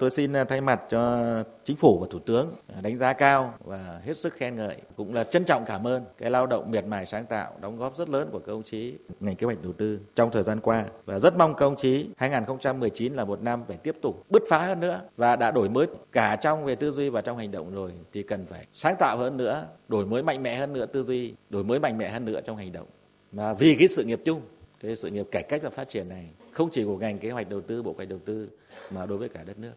Tôi 0.01 0.09
xin 0.09 0.33
à, 0.33 0.43
thay 0.43 0.61
mặt 0.61 0.81
cho 0.89 1.23
chính 1.63 1.75
phủ 1.75 1.99
và 1.99 2.07
thủ 2.11 2.19
tướng 2.19 2.55
à, 2.75 2.81
đánh 2.81 2.97
giá 2.97 3.13
cao 3.13 3.53
và 3.65 4.01
hết 4.05 4.17
sức 4.17 4.33
khen 4.33 4.55
ngợi 4.55 4.75
cũng 4.95 5.13
là 5.13 5.23
trân 5.23 5.45
trọng 5.45 5.65
cảm 5.65 5.87
ơn 5.87 6.05
cái 6.17 6.31
lao 6.31 6.47
động 6.47 6.71
miệt 6.71 6.85
mài 6.85 7.05
sáng 7.05 7.25
tạo 7.25 7.53
đóng 7.61 7.77
góp 7.77 7.95
rất 7.95 8.09
lớn 8.09 8.29
của 8.31 8.39
các 8.39 8.53
ông 8.53 8.63
chí 8.63 8.93
ngành 9.19 9.35
kế 9.35 9.45
hoạch 9.45 9.61
đầu 9.63 9.73
tư 9.73 9.99
trong 10.15 10.31
thời 10.31 10.43
gian 10.43 10.59
qua 10.59 10.85
và 11.05 11.19
rất 11.19 11.37
mong 11.37 11.53
các 11.53 11.65
ông 11.65 11.75
chí 11.75 12.09
2019 12.17 13.13
là 13.13 13.25
một 13.25 13.41
năm 13.41 13.63
phải 13.67 13.77
tiếp 13.77 13.95
tục 14.01 14.25
bứt 14.29 14.43
phá 14.49 14.65
hơn 14.65 14.79
nữa 14.79 15.01
và 15.17 15.35
đã 15.35 15.51
đổi 15.51 15.69
mới 15.69 15.87
cả 16.11 16.35
trong 16.35 16.65
về 16.65 16.75
tư 16.75 16.91
duy 16.91 17.09
và 17.09 17.21
trong 17.21 17.37
hành 17.37 17.51
động 17.51 17.73
rồi 17.73 17.91
thì 18.13 18.23
cần 18.23 18.45
phải 18.45 18.65
sáng 18.73 18.95
tạo 18.99 19.17
hơn 19.17 19.37
nữa, 19.37 19.65
đổi 19.87 20.05
mới 20.05 20.23
mạnh 20.23 20.43
mẽ 20.43 20.55
hơn 20.55 20.73
nữa 20.73 20.85
tư 20.85 21.03
duy, 21.03 21.33
đổi 21.49 21.63
mới 21.63 21.79
mạnh 21.79 21.97
mẽ 21.97 22.09
hơn 22.09 22.25
nữa 22.25 22.39
trong 22.45 22.57
hành 22.57 22.71
động. 22.71 22.87
Mà 23.31 23.53
vì 23.53 23.75
cái 23.79 23.87
sự 23.87 24.03
nghiệp 24.03 24.21
chung, 24.25 24.41
cái 24.79 24.95
sự 24.95 25.09
nghiệp 25.09 25.27
cải 25.31 25.43
cách 25.43 25.61
và 25.63 25.69
phát 25.69 25.89
triển 25.89 26.09
này 26.09 26.29
không 26.51 26.69
chỉ 26.71 26.83
của 26.83 26.97
ngành 26.97 27.19
kế 27.19 27.31
hoạch 27.31 27.49
đầu 27.49 27.61
tư, 27.61 27.83
bộ 27.83 27.93
kế 27.93 27.97
hoạch 27.97 28.09
đầu 28.09 28.19
tư 28.25 28.49
mà 28.91 29.05
đối 29.05 29.17
với 29.17 29.29
cả 29.29 29.43
đất 29.43 29.59
nước. 29.59 29.73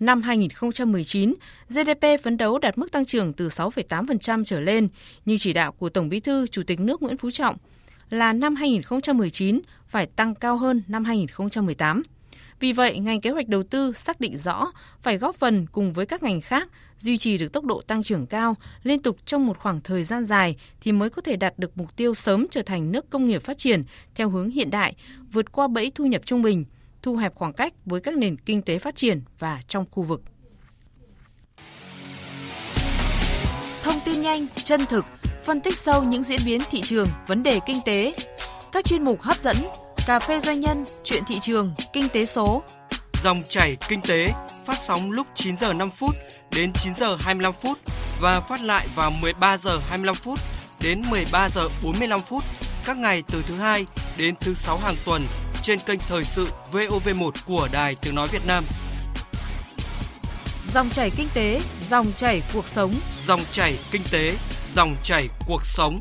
Năm 0.00 0.22
2019, 0.22 1.34
GDP 1.68 2.06
phấn 2.22 2.36
đấu 2.36 2.58
đạt 2.58 2.78
mức 2.78 2.92
tăng 2.92 3.04
trưởng 3.04 3.32
từ 3.32 3.48
6,8% 3.48 4.44
trở 4.44 4.60
lên, 4.60 4.88
như 5.24 5.36
chỉ 5.38 5.52
đạo 5.52 5.72
của 5.72 5.88
Tổng 5.88 6.08
Bí 6.08 6.20
thư 6.20 6.46
Chủ 6.46 6.62
tịch 6.66 6.80
nước 6.80 7.02
Nguyễn 7.02 7.16
Phú 7.16 7.30
Trọng 7.30 7.56
là 8.10 8.32
năm 8.32 8.56
2019 8.56 9.60
phải 9.88 10.06
tăng 10.06 10.34
cao 10.34 10.56
hơn 10.56 10.82
năm 10.88 11.04
2018. 11.04 12.02
Vì 12.60 12.72
vậy, 12.72 12.98
ngành 12.98 13.20
kế 13.20 13.30
hoạch 13.30 13.48
đầu 13.48 13.62
tư 13.62 13.92
xác 13.92 14.20
định 14.20 14.36
rõ 14.36 14.72
phải 15.02 15.18
góp 15.18 15.36
phần 15.36 15.66
cùng 15.72 15.92
với 15.92 16.06
các 16.06 16.22
ngành 16.22 16.40
khác 16.40 16.68
duy 16.98 17.18
trì 17.18 17.38
được 17.38 17.52
tốc 17.52 17.64
độ 17.64 17.82
tăng 17.86 18.02
trưởng 18.02 18.26
cao 18.26 18.56
liên 18.82 18.98
tục 18.98 19.16
trong 19.24 19.46
một 19.46 19.58
khoảng 19.58 19.80
thời 19.80 20.02
gian 20.02 20.24
dài 20.24 20.56
thì 20.80 20.92
mới 20.92 21.10
có 21.10 21.22
thể 21.22 21.36
đạt 21.36 21.58
được 21.58 21.78
mục 21.78 21.96
tiêu 21.96 22.14
sớm 22.14 22.46
trở 22.50 22.62
thành 22.62 22.92
nước 22.92 23.10
công 23.10 23.26
nghiệp 23.26 23.42
phát 23.42 23.58
triển 23.58 23.84
theo 24.14 24.28
hướng 24.28 24.50
hiện 24.50 24.70
đại, 24.70 24.94
vượt 25.32 25.52
qua 25.52 25.68
bẫy 25.68 25.92
thu 25.94 26.06
nhập 26.06 26.22
trung 26.24 26.42
bình, 26.42 26.64
thu 27.06 27.16
hẹp 27.16 27.34
khoảng 27.34 27.52
cách 27.52 27.72
với 27.84 28.00
các 28.00 28.16
nền 28.16 28.36
kinh 28.36 28.62
tế 28.62 28.78
phát 28.78 28.96
triển 28.96 29.22
và 29.38 29.60
trong 29.66 29.84
khu 29.90 30.02
vực. 30.02 30.22
Thông 33.82 34.00
tin 34.04 34.22
nhanh, 34.22 34.46
chân 34.64 34.86
thực, 34.86 35.04
phân 35.44 35.60
tích 35.60 35.76
sâu 35.76 36.02
những 36.02 36.22
diễn 36.22 36.40
biến 36.46 36.60
thị 36.70 36.82
trường, 36.84 37.08
vấn 37.26 37.42
đề 37.42 37.60
kinh 37.66 37.80
tế. 37.84 38.14
Các 38.72 38.84
chuyên 38.84 39.04
mục 39.04 39.22
hấp 39.22 39.38
dẫn, 39.38 39.56
cà 40.06 40.18
phê 40.18 40.40
doanh 40.40 40.60
nhân, 40.60 40.84
chuyện 41.04 41.22
thị 41.26 41.38
trường, 41.42 41.74
kinh 41.92 42.08
tế 42.08 42.24
số. 42.24 42.62
Dòng 43.22 43.42
chảy 43.48 43.76
kinh 43.88 44.00
tế 44.00 44.28
phát 44.66 44.78
sóng 44.78 45.10
lúc 45.10 45.26
9 45.34 45.56
giờ 45.56 45.72
5 45.72 45.90
phút 45.90 46.16
đến 46.56 46.72
9 46.72 46.94
giờ 46.94 47.16
25 47.20 47.52
phút 47.52 47.78
và 48.20 48.40
phát 48.40 48.60
lại 48.60 48.88
vào 48.96 49.10
13 49.10 49.58
giờ 49.58 49.78
25 49.88 50.14
phút 50.14 50.38
đến 50.82 51.02
13 51.10 51.48
giờ 51.48 51.68
45 51.82 52.22
phút 52.22 52.44
các 52.84 52.96
ngày 52.96 53.22
từ 53.28 53.42
thứ 53.46 53.54
hai 53.54 53.86
đến 54.16 54.34
thứ 54.40 54.54
sáu 54.54 54.78
hàng 54.78 54.96
tuần 55.04 55.26
trên 55.66 55.78
kênh 55.78 56.00
Thời 56.08 56.24
sự 56.24 56.48
VOV1 56.72 57.30
của 57.46 57.68
Đài 57.72 57.96
Tiếng 58.02 58.14
Nói 58.14 58.28
Việt 58.32 58.46
Nam. 58.46 58.64
Dòng 60.66 60.90
chảy 60.90 61.10
kinh 61.16 61.28
tế, 61.34 61.60
dòng 61.88 62.12
chảy 62.12 62.42
cuộc 62.54 62.68
sống. 62.68 62.94
Dòng 63.26 63.40
chảy 63.52 63.78
kinh 63.90 64.02
tế, 64.12 64.36
dòng 64.74 64.96
chảy 65.02 65.28
cuộc 65.46 65.64
sống. 65.64 66.00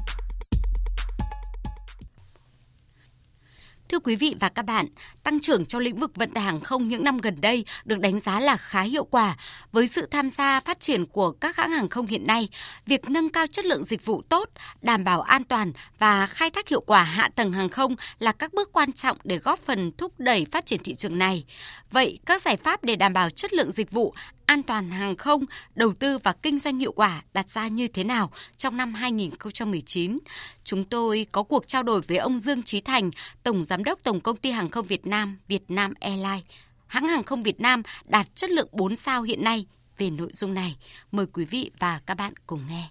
Thưa 3.90 4.00
quý 4.00 4.16
vị 4.16 4.36
và 4.40 4.50
các 4.50 4.66
bạn, 4.66 4.88
tăng 5.26 5.40
trưởng 5.40 5.66
trong 5.66 5.82
lĩnh 5.82 6.00
vực 6.00 6.16
vận 6.16 6.32
tải 6.32 6.44
hàng 6.44 6.60
không 6.60 6.90
những 6.90 7.04
năm 7.04 7.18
gần 7.18 7.42
đây 7.42 7.66
được 7.86 8.00
đánh 8.00 8.20
giá 8.20 8.40
là 8.40 8.58
khá 8.58 8.82
hiệu 8.82 9.06
quả. 9.06 9.38
Với 9.72 9.88
sự 9.88 10.08
tham 10.12 10.30
gia 10.30 10.60
phát 10.60 10.80
triển 10.80 11.06
của 11.06 11.32
các 11.32 11.58
hãng 11.58 11.72
hàng 11.72 11.90
không 11.90 12.06
hiện 12.06 12.28
nay, 12.28 12.50
việc 12.86 13.10
nâng 13.10 13.30
cao 13.30 13.48
chất 13.48 13.66
lượng 13.66 13.84
dịch 13.84 14.06
vụ 14.06 14.22
tốt, 14.30 14.50
đảm 14.82 15.04
bảo 15.04 15.22
an 15.22 15.44
toàn 15.44 15.74
và 16.00 16.28
khai 16.28 16.50
thác 16.50 16.68
hiệu 16.68 16.82
quả 16.82 17.04
hạ 17.04 17.30
tầng 17.36 17.52
hàng 17.52 17.70
không 17.70 17.96
là 18.20 18.32
các 18.32 18.54
bước 18.54 18.70
quan 18.74 18.92
trọng 18.92 19.18
để 19.24 19.38
góp 19.38 19.60
phần 19.60 19.92
thúc 19.98 20.14
đẩy 20.18 20.46
phát 20.52 20.66
triển 20.66 20.80
thị 20.84 20.94
trường 20.94 21.18
này. 21.18 21.46
Vậy 21.92 22.20
các 22.26 22.42
giải 22.42 22.58
pháp 22.58 22.84
để 22.84 22.96
đảm 22.96 23.14
bảo 23.14 23.30
chất 23.30 23.54
lượng 23.54 23.72
dịch 23.72 23.92
vụ, 23.92 24.14
an 24.46 24.64
toàn 24.64 24.90
hàng 24.90 25.16
không, 25.16 25.46
đầu 25.76 25.94
tư 26.00 26.18
và 26.18 26.34
kinh 26.34 26.60
doanh 26.60 26.80
hiệu 26.80 26.92
quả 26.92 27.24
đặt 27.34 27.50
ra 27.50 27.68
như 27.68 27.88
thế 27.88 28.04
nào 28.04 28.32
trong 28.58 28.78
năm 28.78 28.94
2019. 28.94 30.20
Chúng 30.64 30.86
tôi 30.86 31.28
có 31.32 31.44
cuộc 31.44 31.68
trao 31.68 31.84
đổi 31.84 32.02
với 32.02 32.18
ông 32.18 32.38
Dương 32.38 32.64
Trí 32.64 32.82
Thành, 32.82 33.12
Tổng 33.44 33.64
Giám 33.64 33.84
đốc 33.84 34.00
Tổng 34.04 34.20
Công 34.20 34.38
ty 34.38 34.52
Hàng 34.52 34.70
không 34.70 34.86
Việt 34.86 35.08
Nam, 35.08 35.15
Việt 35.48 35.72
Nam 35.72 35.94
Airlines. 36.00 36.44
Hãng 36.88 37.08
hàng 37.08 37.24
không 37.24 37.44
Việt 37.44 37.62
Nam 37.62 37.82
đạt 38.06 38.36
chất 38.36 38.50
lượng 38.50 38.68
4 38.72 38.96
sao 38.96 39.22
hiện 39.22 39.44
nay 39.44 39.66
về 39.98 40.10
nội 40.10 40.30
dung 40.34 40.54
này. 40.54 40.78
Mời 41.12 41.26
quý 41.34 41.46
vị 41.46 41.72
và 41.80 42.00
các 42.06 42.18
bạn 42.18 42.34
cùng 42.48 42.62
nghe. 42.70 42.84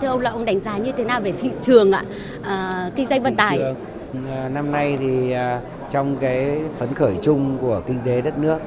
Thưa 0.00 0.08
ông 0.08 0.20
là 0.20 0.30
ông 0.30 0.44
đánh 0.44 0.60
giá 0.60 0.78
như 0.78 0.92
thế 0.96 1.04
nào 1.04 1.20
về 1.20 1.32
thị 1.32 1.50
trường 1.62 1.92
ạ, 1.92 2.04
à, 2.42 2.90
kinh 2.96 3.06
doanh 3.06 3.22
vận 3.22 3.36
tải? 3.36 3.60
À, 4.28 4.48
năm 4.48 4.72
nay 4.72 4.96
thì 5.00 5.30
à, 5.30 5.60
trong 5.90 6.16
cái 6.16 6.60
phấn 6.78 6.94
khởi 6.94 7.18
chung 7.22 7.58
của 7.60 7.82
kinh 7.86 7.98
tế 8.04 8.20
đất 8.20 8.38
nước 8.38 8.58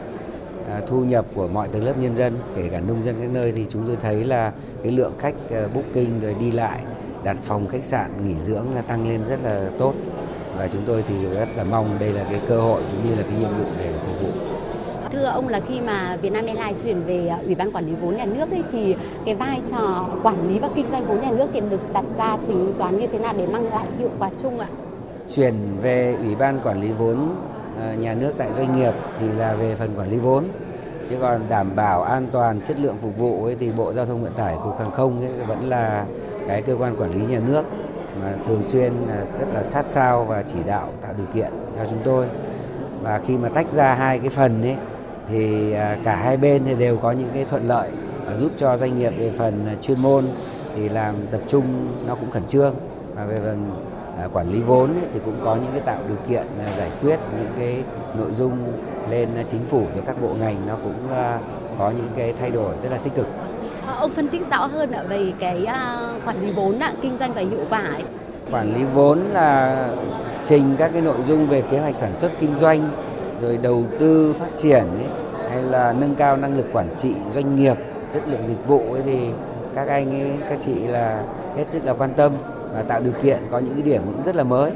à, 0.69 0.81
thu 0.87 1.03
nhập 1.05 1.25
của 1.33 1.47
mọi 1.47 1.67
tầng 1.67 1.83
lớp 1.83 1.97
nhân 1.97 2.15
dân 2.15 2.39
kể 2.55 2.69
cả 2.71 2.79
nông 2.79 3.03
dân 3.03 3.15
các 3.21 3.29
nơi 3.29 3.51
thì 3.51 3.65
chúng 3.69 3.87
tôi 3.87 3.97
thấy 4.01 4.23
là 4.23 4.53
cái 4.83 4.91
lượng 4.91 5.13
khách 5.19 5.35
booking 5.73 6.19
rồi 6.21 6.35
đi 6.39 6.51
lại 6.51 6.79
đặt 7.23 7.37
phòng 7.43 7.67
khách 7.67 7.83
sạn 7.83 8.27
nghỉ 8.27 8.35
dưỡng 8.39 8.75
là 8.75 8.81
tăng 8.81 9.09
lên 9.09 9.23
rất 9.29 9.39
là 9.43 9.69
tốt 9.79 9.93
và 10.61 10.67
chúng 10.67 10.81
tôi 10.85 11.03
thì 11.07 11.15
rất 11.39 11.47
là 11.57 11.63
mong 11.63 11.99
đây 11.99 12.13
là 12.13 12.23
cái 12.29 12.39
cơ 12.47 12.61
hội 12.61 12.81
cũng 12.91 13.09
như 13.09 13.15
là 13.15 13.23
cái 13.29 13.39
nhiệm 13.39 13.49
vụ 13.49 13.65
để 13.79 13.89
phục 14.05 14.21
vụ. 14.21 14.29
Thưa 15.11 15.23
ông 15.23 15.47
là 15.47 15.59
khi 15.67 15.81
mà 15.81 16.17
Việt 16.21 16.29
Nam 16.29 16.45
Airlines 16.45 16.83
chuyển 16.83 17.03
về 17.03 17.27
à, 17.27 17.37
Ủy 17.45 17.55
ban 17.55 17.71
quản 17.71 17.85
lý 17.85 17.93
vốn 18.01 18.17
nhà 18.17 18.25
nước 18.25 18.51
ấy, 18.51 18.63
thì 18.71 18.95
cái 19.25 19.35
vai 19.35 19.61
trò 19.71 20.07
quản 20.23 20.47
lý 20.47 20.59
và 20.59 20.69
kinh 20.75 20.87
doanh 20.87 21.05
vốn 21.05 21.21
nhà 21.21 21.31
nước 21.31 21.47
thì 21.53 21.61
được 21.61 21.93
đặt 21.93 22.05
ra 22.17 22.37
tính 22.47 22.73
toán 22.79 22.97
như 22.97 23.07
thế 23.07 23.19
nào 23.19 23.33
để 23.37 23.47
mang 23.47 23.69
lại 23.69 23.85
hiệu 23.99 24.09
quả 24.19 24.29
chung 24.41 24.59
ạ? 24.59 24.67
Chuyển 25.29 25.53
về 25.81 26.15
Ủy 26.23 26.35
ban 26.35 26.59
quản 26.63 26.81
lý 26.81 26.91
vốn 26.91 27.17
à, 27.79 27.93
nhà 27.99 28.13
nước 28.13 28.33
tại 28.37 28.53
doanh 28.53 28.79
nghiệp 28.79 28.93
thì 29.19 29.27
là 29.37 29.53
về 29.53 29.75
phần 29.75 29.89
quản 29.97 30.09
lý 30.09 30.17
vốn. 30.17 30.43
Chứ 31.09 31.15
còn 31.21 31.41
đảm 31.49 31.75
bảo 31.75 32.03
an 32.03 32.27
toàn 32.31 32.61
chất 32.61 32.79
lượng 32.79 32.97
phục 33.01 33.17
vụ 33.17 33.45
ấy 33.45 33.55
thì 33.59 33.71
Bộ 33.71 33.93
Giao 33.93 34.05
thông 34.05 34.23
Vận 34.23 34.33
tải 34.33 34.55
cục 34.63 34.79
hàng 34.79 34.91
không 34.91 35.21
ấy 35.21 35.45
vẫn 35.47 35.69
là 35.69 36.05
cái 36.47 36.61
cơ 36.61 36.75
quan 36.79 36.95
quản 36.95 37.11
lý 37.11 37.25
nhà 37.25 37.39
nước 37.47 37.63
thường 38.45 38.63
xuyên 38.63 38.93
rất 39.39 39.47
là 39.53 39.63
sát 39.63 39.85
sao 39.85 40.25
và 40.25 40.43
chỉ 40.47 40.59
đạo, 40.67 40.89
tạo 41.01 41.13
điều 41.17 41.27
kiện 41.33 41.51
cho 41.75 41.85
chúng 41.89 41.99
tôi 42.03 42.27
và 43.01 43.21
khi 43.25 43.37
mà 43.37 43.49
tách 43.49 43.71
ra 43.71 43.93
hai 43.93 44.19
cái 44.19 44.29
phần 44.29 44.63
ấy, 44.63 44.75
thì 45.29 45.71
à, 45.73 45.97
cả 46.03 46.15
hai 46.15 46.37
bên 46.37 46.63
thì 46.65 46.75
đều 46.75 46.97
có 46.97 47.11
những 47.11 47.29
cái 47.33 47.45
thuận 47.45 47.67
lợi 47.67 47.89
giúp 48.37 48.51
cho 48.57 48.77
doanh 48.77 48.99
nghiệp 48.99 49.13
về 49.17 49.31
phần 49.37 49.67
à, 49.67 49.75
chuyên 49.81 50.01
môn 50.01 50.25
thì 50.75 50.89
làm 50.89 51.15
tập 51.31 51.41
trung 51.47 51.65
nó 52.07 52.15
cũng 52.15 52.31
khẩn 52.31 52.45
trương 52.45 52.75
và 53.15 53.25
về 53.25 53.39
phần 53.39 53.71
à, 54.17 54.27
quản 54.33 54.49
lý 54.49 54.61
vốn 54.61 54.89
thì 55.13 55.19
cũng 55.25 55.35
có 55.43 55.55
những 55.55 55.71
cái 55.71 55.81
tạo 55.81 55.99
điều 56.07 56.17
kiện 56.29 56.47
giải 56.77 56.91
quyết 57.01 57.19
những 57.37 57.53
cái 57.59 57.83
nội 58.17 58.31
dung 58.33 58.73
lên 59.09 59.29
chính 59.47 59.65
phủ 59.69 59.79
rồi 59.79 60.03
các 60.07 60.21
bộ 60.21 60.33
ngành 60.33 60.67
nó 60.67 60.75
cũng 60.75 61.07
có 61.77 61.89
những 61.89 62.09
cái 62.17 62.33
thay 62.39 62.49
đổi 62.49 62.75
rất 62.83 62.89
là 62.91 62.97
tích 62.97 63.15
cực. 63.15 63.27
Ờ, 63.87 63.93
ông 63.99 64.11
phân 64.11 64.27
tích 64.27 64.41
rõ 64.51 64.65
hơn 64.65 64.91
về 65.09 65.33
cái 65.39 65.65
à, 65.65 66.09
quản 66.25 66.41
lý 66.45 66.51
vốn, 66.51 66.79
kinh 67.01 67.17
doanh 67.17 67.33
và 67.33 67.41
hiệu 67.41 67.65
quả 67.69 67.79
ấy. 67.81 68.03
Quản 68.51 68.75
lý 68.75 68.83
vốn 68.93 69.19
là 69.33 69.77
trình 70.43 70.75
các 70.77 70.91
cái 70.93 71.01
nội 71.01 71.21
dung 71.21 71.47
về 71.47 71.61
kế 71.61 71.79
hoạch 71.79 71.95
sản 71.95 72.15
xuất 72.15 72.31
kinh 72.39 72.53
doanh 72.53 72.89
rồi 73.41 73.57
đầu 73.57 73.83
tư 73.99 74.33
phát 74.39 74.49
triển 74.55 74.83
ấy, 74.83 75.07
hay 75.49 75.63
là 75.63 75.93
nâng 75.93 76.15
cao 76.15 76.37
năng 76.37 76.57
lực 76.57 76.65
quản 76.73 76.89
trị 76.97 77.13
doanh 77.31 77.55
nghiệp 77.55 77.77
chất 78.11 78.23
lượng 78.27 78.45
dịch 78.45 78.67
vụ 78.67 78.79
ấy 78.93 79.01
thì 79.05 79.19
các 79.75 79.87
anh 79.87 80.21
ấy 80.21 80.31
các 80.49 80.57
chị 80.61 80.73
là 80.73 81.23
hết 81.57 81.69
sức 81.69 81.85
là 81.85 81.93
quan 81.93 82.13
tâm 82.13 82.31
và 82.73 82.81
tạo 82.81 83.01
điều 83.01 83.13
kiện 83.23 83.39
có 83.51 83.59
những 83.59 83.73
cái 83.73 83.83
điểm 83.83 84.01
cũng 84.05 84.23
rất 84.25 84.35
là 84.35 84.43
mới 84.43 84.71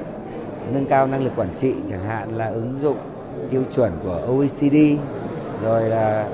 nâng 0.73 0.85
cao 0.85 1.07
năng 1.07 1.23
lực 1.23 1.33
quản 1.35 1.55
trị 1.55 1.73
chẳng 1.87 2.05
hạn 2.07 2.37
là 2.37 2.47
ứng 2.47 2.75
dụng 2.81 2.97
tiêu 3.49 3.63
chuẩn 3.75 3.91
của 4.03 4.21
OECD 4.27 4.75
rồi 5.63 5.89
là 5.89 6.27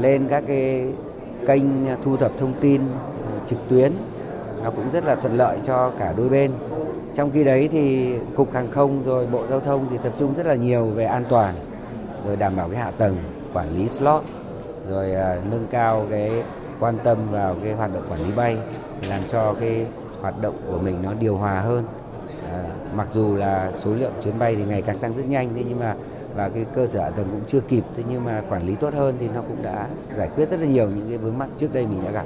lên 0.00 0.28
các 0.28 0.44
cái 0.46 0.86
kênh 1.48 1.62
thu 2.02 2.16
thập 2.16 2.32
thông 2.38 2.52
tin 2.60 2.82
ờ, 3.26 3.32
trực 3.46 3.58
tuyến. 3.68 3.92
Nó 4.62 4.70
cũng 4.70 4.90
rất 4.92 5.04
là 5.04 5.14
thuận 5.14 5.36
lợi 5.36 5.58
cho 5.64 5.90
cả 5.98 6.14
đôi 6.16 6.28
bên. 6.28 6.50
Trong 7.14 7.30
khi 7.30 7.44
đấy 7.44 7.68
thì 7.72 8.14
cục 8.36 8.52
hàng 8.52 8.70
không 8.70 9.02
rồi 9.02 9.26
bộ 9.26 9.46
giao 9.50 9.60
thông 9.60 9.86
thì 9.90 9.98
tập 10.02 10.12
trung 10.18 10.34
rất 10.34 10.46
là 10.46 10.54
nhiều 10.54 10.86
về 10.86 11.04
an 11.04 11.24
toàn 11.28 11.54
rồi 12.26 12.36
đảm 12.36 12.56
bảo 12.56 12.68
cái 12.68 12.78
hạ 12.78 12.90
tầng 12.90 13.16
quản 13.54 13.68
lý 13.76 13.88
slot 13.88 14.22
rồi 14.88 15.12
ờ, 15.12 15.40
nâng 15.50 15.66
cao 15.70 16.06
cái 16.10 16.42
quan 16.80 16.98
tâm 17.04 17.18
vào 17.30 17.56
cái 17.62 17.72
hoạt 17.72 17.94
động 17.94 18.02
quản 18.10 18.20
lý 18.20 18.32
bay 18.36 18.58
làm 19.08 19.20
cho 19.28 19.54
cái 19.60 19.86
hoạt 20.20 20.42
động 20.42 20.54
của 20.66 20.78
mình 20.78 21.02
nó 21.02 21.12
điều 21.20 21.36
hòa 21.36 21.60
hơn. 21.60 21.84
À, 22.52 22.64
mặc 22.94 23.06
dù 23.12 23.34
là 23.34 23.72
số 23.74 23.94
lượng 23.94 24.12
chuyến 24.22 24.38
bay 24.38 24.56
thì 24.56 24.64
ngày 24.64 24.82
càng 24.82 24.98
tăng 24.98 25.16
rất 25.16 25.24
nhanh 25.28 25.48
thế 25.54 25.62
nhưng 25.68 25.80
mà 25.80 25.94
và 26.34 26.48
cái 26.48 26.64
cơ 26.74 26.86
sở 26.86 27.02
hạ 27.02 27.10
tầng 27.10 27.26
cũng 27.30 27.42
chưa 27.46 27.60
kịp 27.60 27.84
thế 27.96 28.02
nhưng 28.10 28.24
mà 28.24 28.42
quản 28.48 28.66
lý 28.66 28.74
tốt 28.74 28.94
hơn 28.94 29.16
thì 29.20 29.28
nó 29.34 29.40
cũng 29.40 29.62
đã 29.62 29.86
giải 30.16 30.28
quyết 30.36 30.50
rất 30.50 30.60
là 30.60 30.66
nhiều 30.66 30.90
những 30.90 31.08
cái 31.08 31.18
vướng 31.18 31.38
mắc 31.38 31.48
trước 31.56 31.72
đây 31.72 31.86
mình 31.86 32.04
đã 32.04 32.10
gặp. 32.10 32.24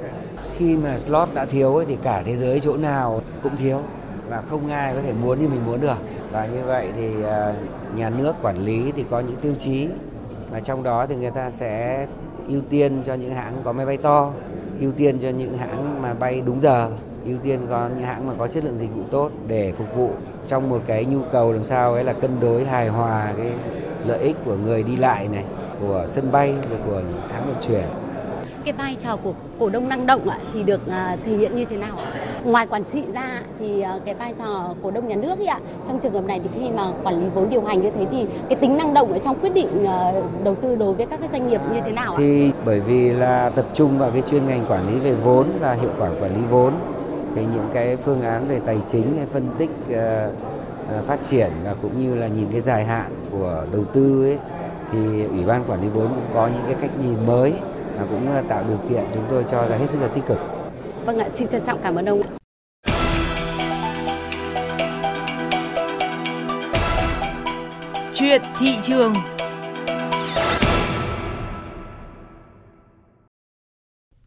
Khi 0.57 0.77
mà 0.77 0.99
slot 0.99 1.29
đã 1.33 1.45
thiếu 1.45 1.75
ấy, 1.75 1.85
thì 1.85 1.97
cả 2.03 2.23
thế 2.25 2.35
giới 2.35 2.59
chỗ 2.59 2.77
nào 2.77 3.21
cũng 3.43 3.57
thiếu 3.57 3.79
và 4.29 4.43
không 4.49 4.69
ai 4.69 4.93
có 4.95 5.01
thể 5.01 5.13
muốn 5.21 5.39
như 5.39 5.47
mình 5.47 5.65
muốn 5.65 5.81
được. 5.81 5.97
Và 6.31 6.45
như 6.45 6.63
vậy 6.65 6.89
thì 6.95 7.23
à, 7.23 7.53
nhà 7.95 8.09
nước 8.09 8.33
quản 8.41 8.57
lý 8.57 8.91
thì 8.95 9.05
có 9.09 9.19
những 9.19 9.35
tiêu 9.41 9.53
chí 9.57 9.87
và 10.51 10.59
trong 10.59 10.83
đó 10.83 11.05
thì 11.05 11.15
người 11.15 11.31
ta 11.31 11.49
sẽ 11.51 12.07
ưu 12.47 12.61
tiên 12.69 13.03
cho 13.05 13.13
những 13.13 13.33
hãng 13.33 13.53
có 13.63 13.73
máy 13.73 13.85
bay 13.85 13.97
to 13.97 14.31
ưu 14.79 14.91
tiên 14.91 15.19
cho 15.19 15.29
những 15.29 15.57
hãng 15.57 16.01
mà 16.01 16.13
bay 16.13 16.41
đúng 16.45 16.59
giờ 16.59 16.91
ưu 17.25 17.37
tiên 17.37 17.59
có 17.69 17.89
những 17.95 18.03
hãng 18.03 18.27
mà 18.27 18.33
có 18.37 18.47
chất 18.47 18.63
lượng 18.63 18.77
dịch 18.77 18.95
vụ 18.95 19.03
tốt 19.11 19.31
để 19.47 19.73
phục 19.77 19.95
vụ 19.95 20.11
trong 20.47 20.69
một 20.69 20.81
cái 20.85 21.05
nhu 21.05 21.21
cầu 21.31 21.53
làm 21.53 21.63
sao 21.63 21.93
ấy 21.93 22.03
là 22.03 22.13
cân 22.13 22.39
đối 22.39 22.65
hài 22.65 22.87
hòa 22.87 23.33
cái 23.37 23.51
lợi 24.07 24.19
ích 24.19 24.35
của 24.45 24.55
người 24.55 24.83
đi 24.83 24.95
lại 24.95 25.27
này 25.27 25.43
của 25.81 26.03
sân 26.07 26.31
bay 26.31 26.55
và 26.69 26.77
của 26.85 27.01
hãng 27.31 27.47
vận 27.47 27.55
chuyển 27.67 27.83
cái 28.65 28.73
vai 28.73 28.95
trò 28.99 29.15
của 29.23 29.33
cổ 29.59 29.69
đông 29.69 29.89
năng 29.89 30.05
động 30.05 30.29
ạ 30.29 30.37
thì 30.53 30.63
được 30.63 30.87
à, 30.89 31.17
thể 31.25 31.37
hiện 31.37 31.55
như 31.55 31.65
thế 31.65 31.77
nào 31.77 31.95
ngoài 32.43 32.67
quản 32.67 32.83
trị 32.83 33.03
ra 33.13 33.41
thì 33.59 33.81
à, 33.81 33.99
cái 34.05 34.15
vai 34.15 34.33
trò 34.39 34.73
cổ 34.83 34.91
đông 34.91 35.07
nhà 35.07 35.15
nước 35.15 35.39
ạ 35.47 35.59
trong 35.87 35.99
trường 35.99 36.13
hợp 36.13 36.25
này 36.25 36.39
thì 36.43 36.49
khi 36.59 36.71
mà 36.71 36.91
quản 37.03 37.23
lý 37.23 37.29
vốn 37.35 37.49
điều 37.49 37.61
hành 37.61 37.81
như 37.81 37.89
thế 37.91 38.05
thì 38.11 38.25
cái 38.49 38.59
tính 38.61 38.77
năng 38.77 38.93
động 38.93 39.13
ở 39.13 39.19
trong 39.19 39.39
quyết 39.39 39.53
định 39.53 39.85
à, 39.85 40.11
đầu 40.43 40.55
tư 40.55 40.75
đối 40.75 40.93
với 40.93 41.05
các 41.05 41.19
cái 41.19 41.29
doanh 41.29 41.47
nghiệp 41.47 41.61
như 41.73 41.79
thế 41.85 41.91
nào 41.91 42.13
ạ? 42.13 42.17
thì 42.17 42.51
bởi 42.65 42.79
vì 42.79 43.11
là 43.11 43.49
tập 43.49 43.65
trung 43.73 43.99
vào 43.99 44.11
cái 44.11 44.21
chuyên 44.21 44.47
ngành 44.47 44.65
quản 44.65 44.87
lý 44.87 44.99
về 44.99 45.11
vốn 45.11 45.47
và 45.59 45.73
hiệu 45.73 45.91
quả 45.99 46.09
quản 46.21 46.35
lý 46.35 46.41
vốn 46.49 46.73
thì 47.35 47.41
những 47.41 47.67
cái 47.73 47.95
phương 47.95 48.21
án 48.21 48.47
về 48.47 48.59
tài 48.65 48.77
chính 48.87 49.17
hay 49.17 49.25
phân 49.25 49.47
tích 49.57 49.69
phát 51.07 51.19
triển 51.23 51.51
và 51.63 51.75
cũng 51.81 52.01
như 52.01 52.15
là 52.15 52.27
nhìn 52.27 52.47
cái 52.51 52.61
dài 52.61 52.85
hạn 52.85 53.11
của 53.31 53.65
đầu 53.71 53.83
tư 53.93 54.23
ấy 54.23 54.37
thì 54.91 55.23
ủy 55.23 55.45
ban 55.45 55.63
quản 55.67 55.81
lý 55.81 55.87
vốn 55.87 56.07
cũng 56.07 56.25
có 56.33 56.47
những 56.47 56.63
cái 56.65 56.75
cách 56.81 56.91
nhìn 57.03 57.25
mới 57.25 57.53
và 57.97 58.05
cũng 58.09 58.31
ờ, 58.31 58.43
tạo 58.47 58.63
điều 58.67 58.77
kiện 58.89 59.03
chúng 59.13 59.23
tôi 59.29 59.45
cho 59.49 59.65
là 59.65 59.77
hết 59.77 59.89
sức 59.89 60.01
là 60.01 60.07
tích 60.07 60.25
cực. 60.25 60.39
Vâng 61.05 61.17
ạ, 61.17 61.29
xin 61.29 61.47
trân 61.47 61.63
trọng 61.63 61.79
cảm 61.83 61.95
ơn 61.95 62.05
ông 62.05 62.21
ạ. 62.21 62.29
Chuyện 68.13 68.41
thị 68.59 68.77
trường 68.81 69.13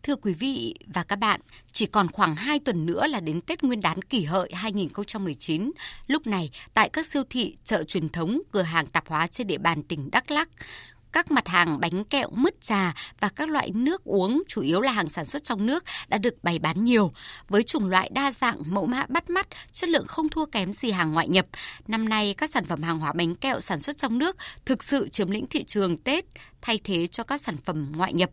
Thưa 0.06 0.16
quý 0.16 0.32
vị 0.32 0.74
và 0.86 1.02
các 1.02 1.16
bạn, 1.16 1.40
chỉ 1.72 1.86
còn 1.86 2.12
khoảng 2.12 2.36
2 2.36 2.58
tuần 2.58 2.86
nữa 2.86 3.06
là 3.06 3.20
đến 3.20 3.40
Tết 3.40 3.62
Nguyên 3.62 3.80
đán 3.80 4.02
kỷ 4.02 4.24
hợi 4.24 4.50
2019. 4.54 5.70
Lúc 6.06 6.26
này, 6.26 6.50
tại 6.74 6.88
các 6.88 7.06
siêu 7.06 7.22
thị, 7.30 7.56
chợ 7.64 7.82
truyền 7.82 8.08
thống, 8.08 8.42
cửa 8.52 8.62
hàng 8.62 8.86
tạp 8.86 9.08
hóa 9.08 9.26
trên 9.26 9.46
địa 9.46 9.58
bàn 9.58 9.82
tỉnh 9.82 10.10
Đắk 10.10 10.30
Lắk, 10.30 10.48
các 11.12 11.30
mặt 11.30 11.48
hàng 11.48 11.80
bánh 11.80 12.04
kẹo, 12.04 12.30
mứt 12.30 12.60
trà 12.60 12.94
và 13.20 13.28
các 13.28 13.48
loại 13.48 13.70
nước 13.74 14.04
uống 14.04 14.42
chủ 14.48 14.62
yếu 14.62 14.80
là 14.80 14.92
hàng 14.92 15.08
sản 15.08 15.24
xuất 15.24 15.44
trong 15.44 15.66
nước 15.66 15.84
đã 16.08 16.18
được 16.18 16.34
bày 16.42 16.58
bán 16.58 16.84
nhiều. 16.84 17.12
Với 17.48 17.62
chủng 17.62 17.88
loại 17.88 18.10
đa 18.12 18.32
dạng, 18.32 18.62
mẫu 18.66 18.86
mã 18.86 19.06
bắt 19.08 19.30
mắt, 19.30 19.46
chất 19.72 19.88
lượng 19.88 20.06
không 20.06 20.28
thua 20.28 20.46
kém 20.46 20.72
gì 20.72 20.90
hàng 20.90 21.12
ngoại 21.12 21.28
nhập. 21.28 21.46
Năm 21.88 22.08
nay, 22.08 22.34
các 22.38 22.50
sản 22.50 22.64
phẩm 22.64 22.82
hàng 22.82 22.98
hóa 22.98 23.12
bánh 23.12 23.34
kẹo 23.34 23.60
sản 23.60 23.78
xuất 23.78 23.98
trong 23.98 24.18
nước 24.18 24.36
thực 24.64 24.82
sự 24.82 25.08
chiếm 25.08 25.30
lĩnh 25.30 25.46
thị 25.46 25.64
trường 25.64 25.96
Tết, 25.96 26.24
thay 26.62 26.80
thế 26.84 27.06
cho 27.06 27.24
các 27.24 27.40
sản 27.40 27.56
phẩm 27.64 27.92
ngoại 27.96 28.12
nhập. 28.12 28.30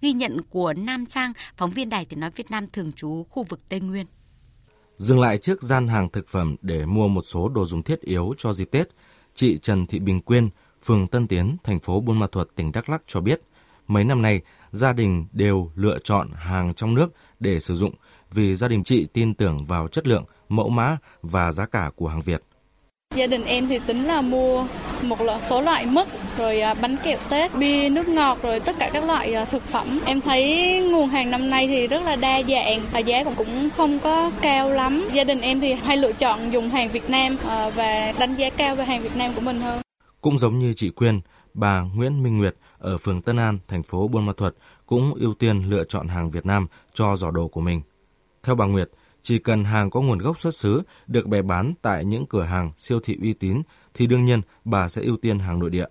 Ghi 0.00 0.12
nhận 0.12 0.42
của 0.50 0.72
Nam 0.72 1.06
Trang, 1.06 1.32
phóng 1.56 1.70
viên 1.70 1.88
Đài 1.88 2.04
Tiếng 2.04 2.20
Nói 2.20 2.30
Việt 2.30 2.50
Nam 2.50 2.66
thường 2.72 2.92
trú 2.92 3.26
khu 3.30 3.44
vực 3.44 3.60
Tây 3.68 3.80
Nguyên. 3.80 4.06
Dừng 4.96 5.20
lại 5.20 5.38
trước 5.38 5.62
gian 5.62 5.88
hàng 5.88 6.10
thực 6.10 6.28
phẩm 6.28 6.56
để 6.62 6.86
mua 6.86 7.08
một 7.08 7.22
số 7.24 7.48
đồ 7.48 7.64
dùng 7.64 7.82
thiết 7.82 8.00
yếu 8.00 8.34
cho 8.36 8.52
dịp 8.52 8.68
Tết, 8.70 8.88
chị 9.34 9.58
Trần 9.58 9.86
Thị 9.86 9.98
Bình 9.98 10.20
Quyên, 10.20 10.48
phường 10.82 11.06
Tân 11.06 11.28
Tiến, 11.28 11.56
thành 11.64 11.80
phố 11.80 12.00
Buôn 12.00 12.18
Ma 12.18 12.26
Thuột, 12.32 12.48
tỉnh 12.54 12.72
Đắk 12.72 12.88
Lắk 12.88 13.02
cho 13.06 13.20
biết, 13.20 13.40
mấy 13.86 14.04
năm 14.04 14.22
nay 14.22 14.40
gia 14.72 14.92
đình 14.92 15.26
đều 15.32 15.70
lựa 15.74 15.98
chọn 16.04 16.30
hàng 16.34 16.74
trong 16.74 16.94
nước 16.94 17.08
để 17.40 17.60
sử 17.60 17.74
dụng 17.74 17.94
vì 18.32 18.54
gia 18.54 18.68
đình 18.68 18.84
chị 18.84 19.06
tin 19.12 19.34
tưởng 19.34 19.64
vào 19.66 19.88
chất 19.88 20.08
lượng, 20.08 20.24
mẫu 20.48 20.68
mã 20.68 20.96
và 21.22 21.52
giá 21.52 21.66
cả 21.66 21.90
của 21.96 22.08
hàng 22.08 22.20
Việt. 22.20 22.42
Gia 23.16 23.26
đình 23.26 23.44
em 23.44 23.68
thì 23.68 23.78
tính 23.86 24.04
là 24.04 24.20
mua 24.20 24.66
một 25.02 25.18
số 25.42 25.60
loại 25.60 25.86
mứt, 25.86 26.08
rồi 26.38 26.60
à, 26.60 26.74
bánh 26.74 26.96
kẹo 27.04 27.18
Tết, 27.30 27.54
bia, 27.54 27.88
nước 27.88 28.08
ngọt, 28.08 28.42
rồi 28.42 28.60
tất 28.60 28.76
cả 28.78 28.90
các 28.92 29.04
loại 29.04 29.34
à, 29.34 29.44
thực 29.44 29.62
phẩm. 29.62 30.00
Em 30.04 30.20
thấy 30.20 30.80
nguồn 30.90 31.08
hàng 31.08 31.30
năm 31.30 31.50
nay 31.50 31.66
thì 31.66 31.86
rất 31.86 32.02
là 32.02 32.16
đa 32.16 32.42
dạng 32.42 32.80
và 32.92 32.98
giá 32.98 33.24
cũng 33.36 33.68
không 33.76 33.98
có 33.98 34.30
cao 34.40 34.70
lắm. 34.70 35.08
Gia 35.12 35.24
đình 35.24 35.40
em 35.40 35.60
thì 35.60 35.72
hay 35.72 35.96
lựa 35.96 36.12
chọn 36.12 36.50
dùng 36.50 36.68
hàng 36.68 36.88
Việt 36.88 37.10
Nam 37.10 37.36
à, 37.48 37.70
và 37.70 38.12
đánh 38.18 38.34
giá 38.34 38.50
cao 38.50 38.74
về 38.74 38.84
hàng 38.84 39.02
Việt 39.02 39.16
Nam 39.16 39.32
của 39.34 39.40
mình 39.40 39.60
hơn. 39.60 39.80
Cũng 40.20 40.38
giống 40.38 40.58
như 40.58 40.72
chị 40.76 40.90
Quyên, 40.90 41.20
bà 41.54 41.80
Nguyễn 41.80 42.22
Minh 42.22 42.38
Nguyệt 42.38 42.54
ở 42.78 42.98
phường 42.98 43.22
Tân 43.22 43.36
An, 43.36 43.58
thành 43.68 43.82
phố 43.82 44.08
Buôn 44.08 44.26
Ma 44.26 44.32
Thuột 44.36 44.54
cũng 44.86 45.14
ưu 45.14 45.34
tiên 45.34 45.62
lựa 45.70 45.84
chọn 45.84 46.08
hàng 46.08 46.30
Việt 46.30 46.46
Nam 46.46 46.66
cho 46.94 47.16
giỏ 47.16 47.30
đồ 47.30 47.48
của 47.48 47.60
mình. 47.60 47.80
Theo 48.42 48.54
bà 48.54 48.66
Nguyệt, 48.66 48.90
chỉ 49.26 49.38
cần 49.38 49.64
hàng 49.64 49.90
có 49.90 50.00
nguồn 50.00 50.18
gốc 50.18 50.40
xuất 50.40 50.54
xứ, 50.54 50.82
được 51.06 51.26
bày 51.26 51.42
bán 51.42 51.74
tại 51.82 52.04
những 52.04 52.26
cửa 52.26 52.42
hàng 52.42 52.72
siêu 52.76 53.00
thị 53.04 53.18
uy 53.22 53.32
tín, 53.32 53.62
thì 53.94 54.06
đương 54.06 54.24
nhiên 54.24 54.40
bà 54.64 54.88
sẽ 54.88 55.02
ưu 55.02 55.16
tiên 55.16 55.38
hàng 55.38 55.58
nội 55.58 55.70
địa. 55.70 55.84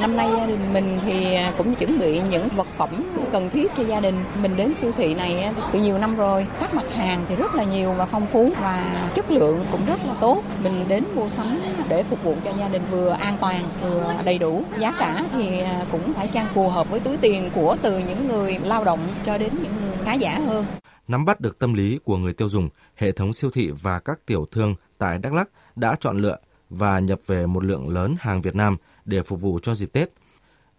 Năm 0.00 0.16
nay 0.16 0.30
gia 0.36 0.46
đình 0.46 0.72
mình 0.72 0.98
thì 1.04 1.36
cũng 1.58 1.74
chuẩn 1.74 1.98
bị 1.98 2.20
những 2.30 2.48
vật 2.48 2.66
phẩm 2.76 2.90
cần 3.32 3.50
thiết 3.50 3.72
cho 3.76 3.84
gia 3.84 4.00
đình. 4.00 4.14
Mình 4.42 4.56
đến 4.56 4.74
siêu 4.74 4.92
thị 4.96 5.14
này 5.14 5.54
từ 5.72 5.80
nhiều 5.80 5.98
năm 5.98 6.16
rồi. 6.16 6.46
Các 6.60 6.74
mặt 6.74 6.92
hàng 6.94 7.24
thì 7.28 7.36
rất 7.36 7.54
là 7.54 7.64
nhiều 7.64 7.92
và 7.92 8.06
phong 8.06 8.26
phú 8.26 8.52
và 8.60 9.10
chất 9.14 9.30
lượng 9.30 9.64
cũng 9.72 9.86
rất 9.86 10.00
là 10.06 10.14
tốt. 10.20 10.42
Mình 10.62 10.84
đến 10.88 11.04
mua 11.14 11.28
sắm 11.28 11.60
để 11.88 12.02
phục 12.02 12.22
vụ 12.22 12.36
cho 12.44 12.52
gia 12.58 12.68
đình 12.68 12.82
vừa 12.90 13.10
an 13.10 13.36
toàn, 13.40 13.64
vừa 13.82 14.14
đầy 14.24 14.38
đủ. 14.38 14.64
Giá 14.78 14.92
cả 14.98 15.24
thì 15.32 15.48
cũng 15.92 16.12
phải 16.12 16.28
trang 16.32 16.46
phù 16.52 16.68
hợp 16.68 16.90
với 16.90 17.00
túi 17.00 17.16
tiền 17.16 17.50
của 17.54 17.76
từ 17.82 17.98
những 17.98 18.28
người 18.28 18.58
lao 18.62 18.84
động 18.84 19.00
cho 19.26 19.38
đến 19.38 19.50
những 19.62 19.72
người 19.80 19.96
khá 20.04 20.14
giả 20.14 20.40
hơn. 20.46 20.66
Nắm 21.08 21.24
bắt 21.24 21.40
được 21.40 21.58
tâm 21.58 21.74
lý 21.74 21.98
của 22.04 22.16
người 22.16 22.32
tiêu 22.32 22.48
dùng, 22.48 22.68
hệ 22.94 23.12
thống 23.12 23.32
siêu 23.32 23.50
thị 23.50 23.70
và 23.70 23.98
các 23.98 24.26
tiểu 24.26 24.46
thương 24.50 24.74
tại 24.98 25.18
Đắk 25.18 25.32
Lắk 25.32 25.48
đã 25.76 25.96
chọn 26.00 26.18
lựa 26.18 26.38
và 26.70 26.98
nhập 26.98 27.20
về 27.26 27.46
một 27.46 27.64
lượng 27.64 27.88
lớn 27.88 28.16
hàng 28.20 28.42
Việt 28.42 28.54
Nam 28.54 28.76
để 29.04 29.22
phục 29.22 29.40
vụ 29.40 29.58
cho 29.62 29.74
dịp 29.74 29.92
Tết. 29.92 30.08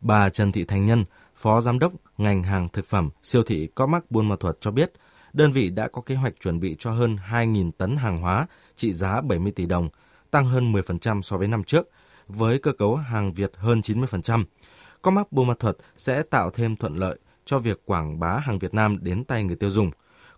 Bà 0.01 0.29
Trần 0.29 0.51
Thị 0.51 0.63
Thành 0.63 0.85
Nhân, 0.85 1.05
Phó 1.35 1.61
Giám 1.61 1.79
đốc 1.79 1.93
ngành 2.17 2.43
hàng 2.43 2.67
thực 2.73 2.85
phẩm 2.85 3.09
siêu 3.23 3.43
thị 3.43 3.67
Comac 3.67 4.11
Buôn 4.11 4.29
Ma 4.29 4.35
Thuật 4.39 4.57
cho 4.61 4.71
biết, 4.71 4.91
đơn 5.33 5.51
vị 5.51 5.69
đã 5.69 5.87
có 5.87 6.01
kế 6.01 6.15
hoạch 6.15 6.33
chuẩn 6.39 6.59
bị 6.59 6.75
cho 6.79 6.91
hơn 6.91 7.17
2.000 7.29 7.71
tấn 7.71 7.97
hàng 7.97 8.17
hóa 8.17 8.47
trị 8.75 8.93
giá 8.93 9.21
70 9.21 9.51
tỷ 9.51 9.65
đồng, 9.65 9.89
tăng 10.31 10.45
hơn 10.45 10.73
10% 10.73 11.21
so 11.21 11.37
với 11.37 11.47
năm 11.47 11.63
trước, 11.63 11.89
với 12.27 12.59
cơ 12.59 12.71
cấu 12.73 12.95
hàng 12.95 13.33
Việt 13.33 13.51
hơn 13.55 13.79
90%. 13.79 14.43
Comac 15.01 15.31
Buôn 15.31 15.47
Ma 15.47 15.53
Thuật 15.59 15.77
sẽ 15.97 16.23
tạo 16.23 16.49
thêm 16.49 16.75
thuận 16.75 16.95
lợi 16.95 17.19
cho 17.45 17.57
việc 17.57 17.81
quảng 17.85 18.19
bá 18.19 18.37
hàng 18.37 18.59
Việt 18.59 18.73
Nam 18.73 18.97
đến 19.01 19.23
tay 19.23 19.43
người 19.43 19.55
tiêu 19.55 19.69
dùng. 19.69 19.91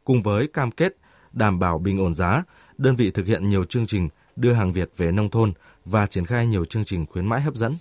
Cùng 0.08 0.22
với 0.22 0.48
cam 0.48 0.72
kết 0.72 0.96
đảm 1.32 1.60
bảo 1.60 1.78
bình 1.78 1.98
ổn 1.98 2.14
giá, 2.14 2.44
đơn 2.78 2.96
vị 2.96 3.12
thực 3.12 3.28
hiện 3.28 3.50
nhiều 3.50 3.64
chương 3.64 3.88
trình 3.88 4.10
đưa 4.36 4.54
hàng 4.54 4.74
Việt 4.74 4.90
về 4.98 5.12
nông 5.12 5.30
thôn 5.30 5.54
và 5.86 6.08
triển 6.08 6.26
khai 6.26 6.46
nhiều 6.46 6.66
chương 6.66 6.86
trình 6.86 7.06
khuyến 7.06 7.26
mãi 7.26 7.42
hấp 7.42 7.56
dẫn. 7.56 7.74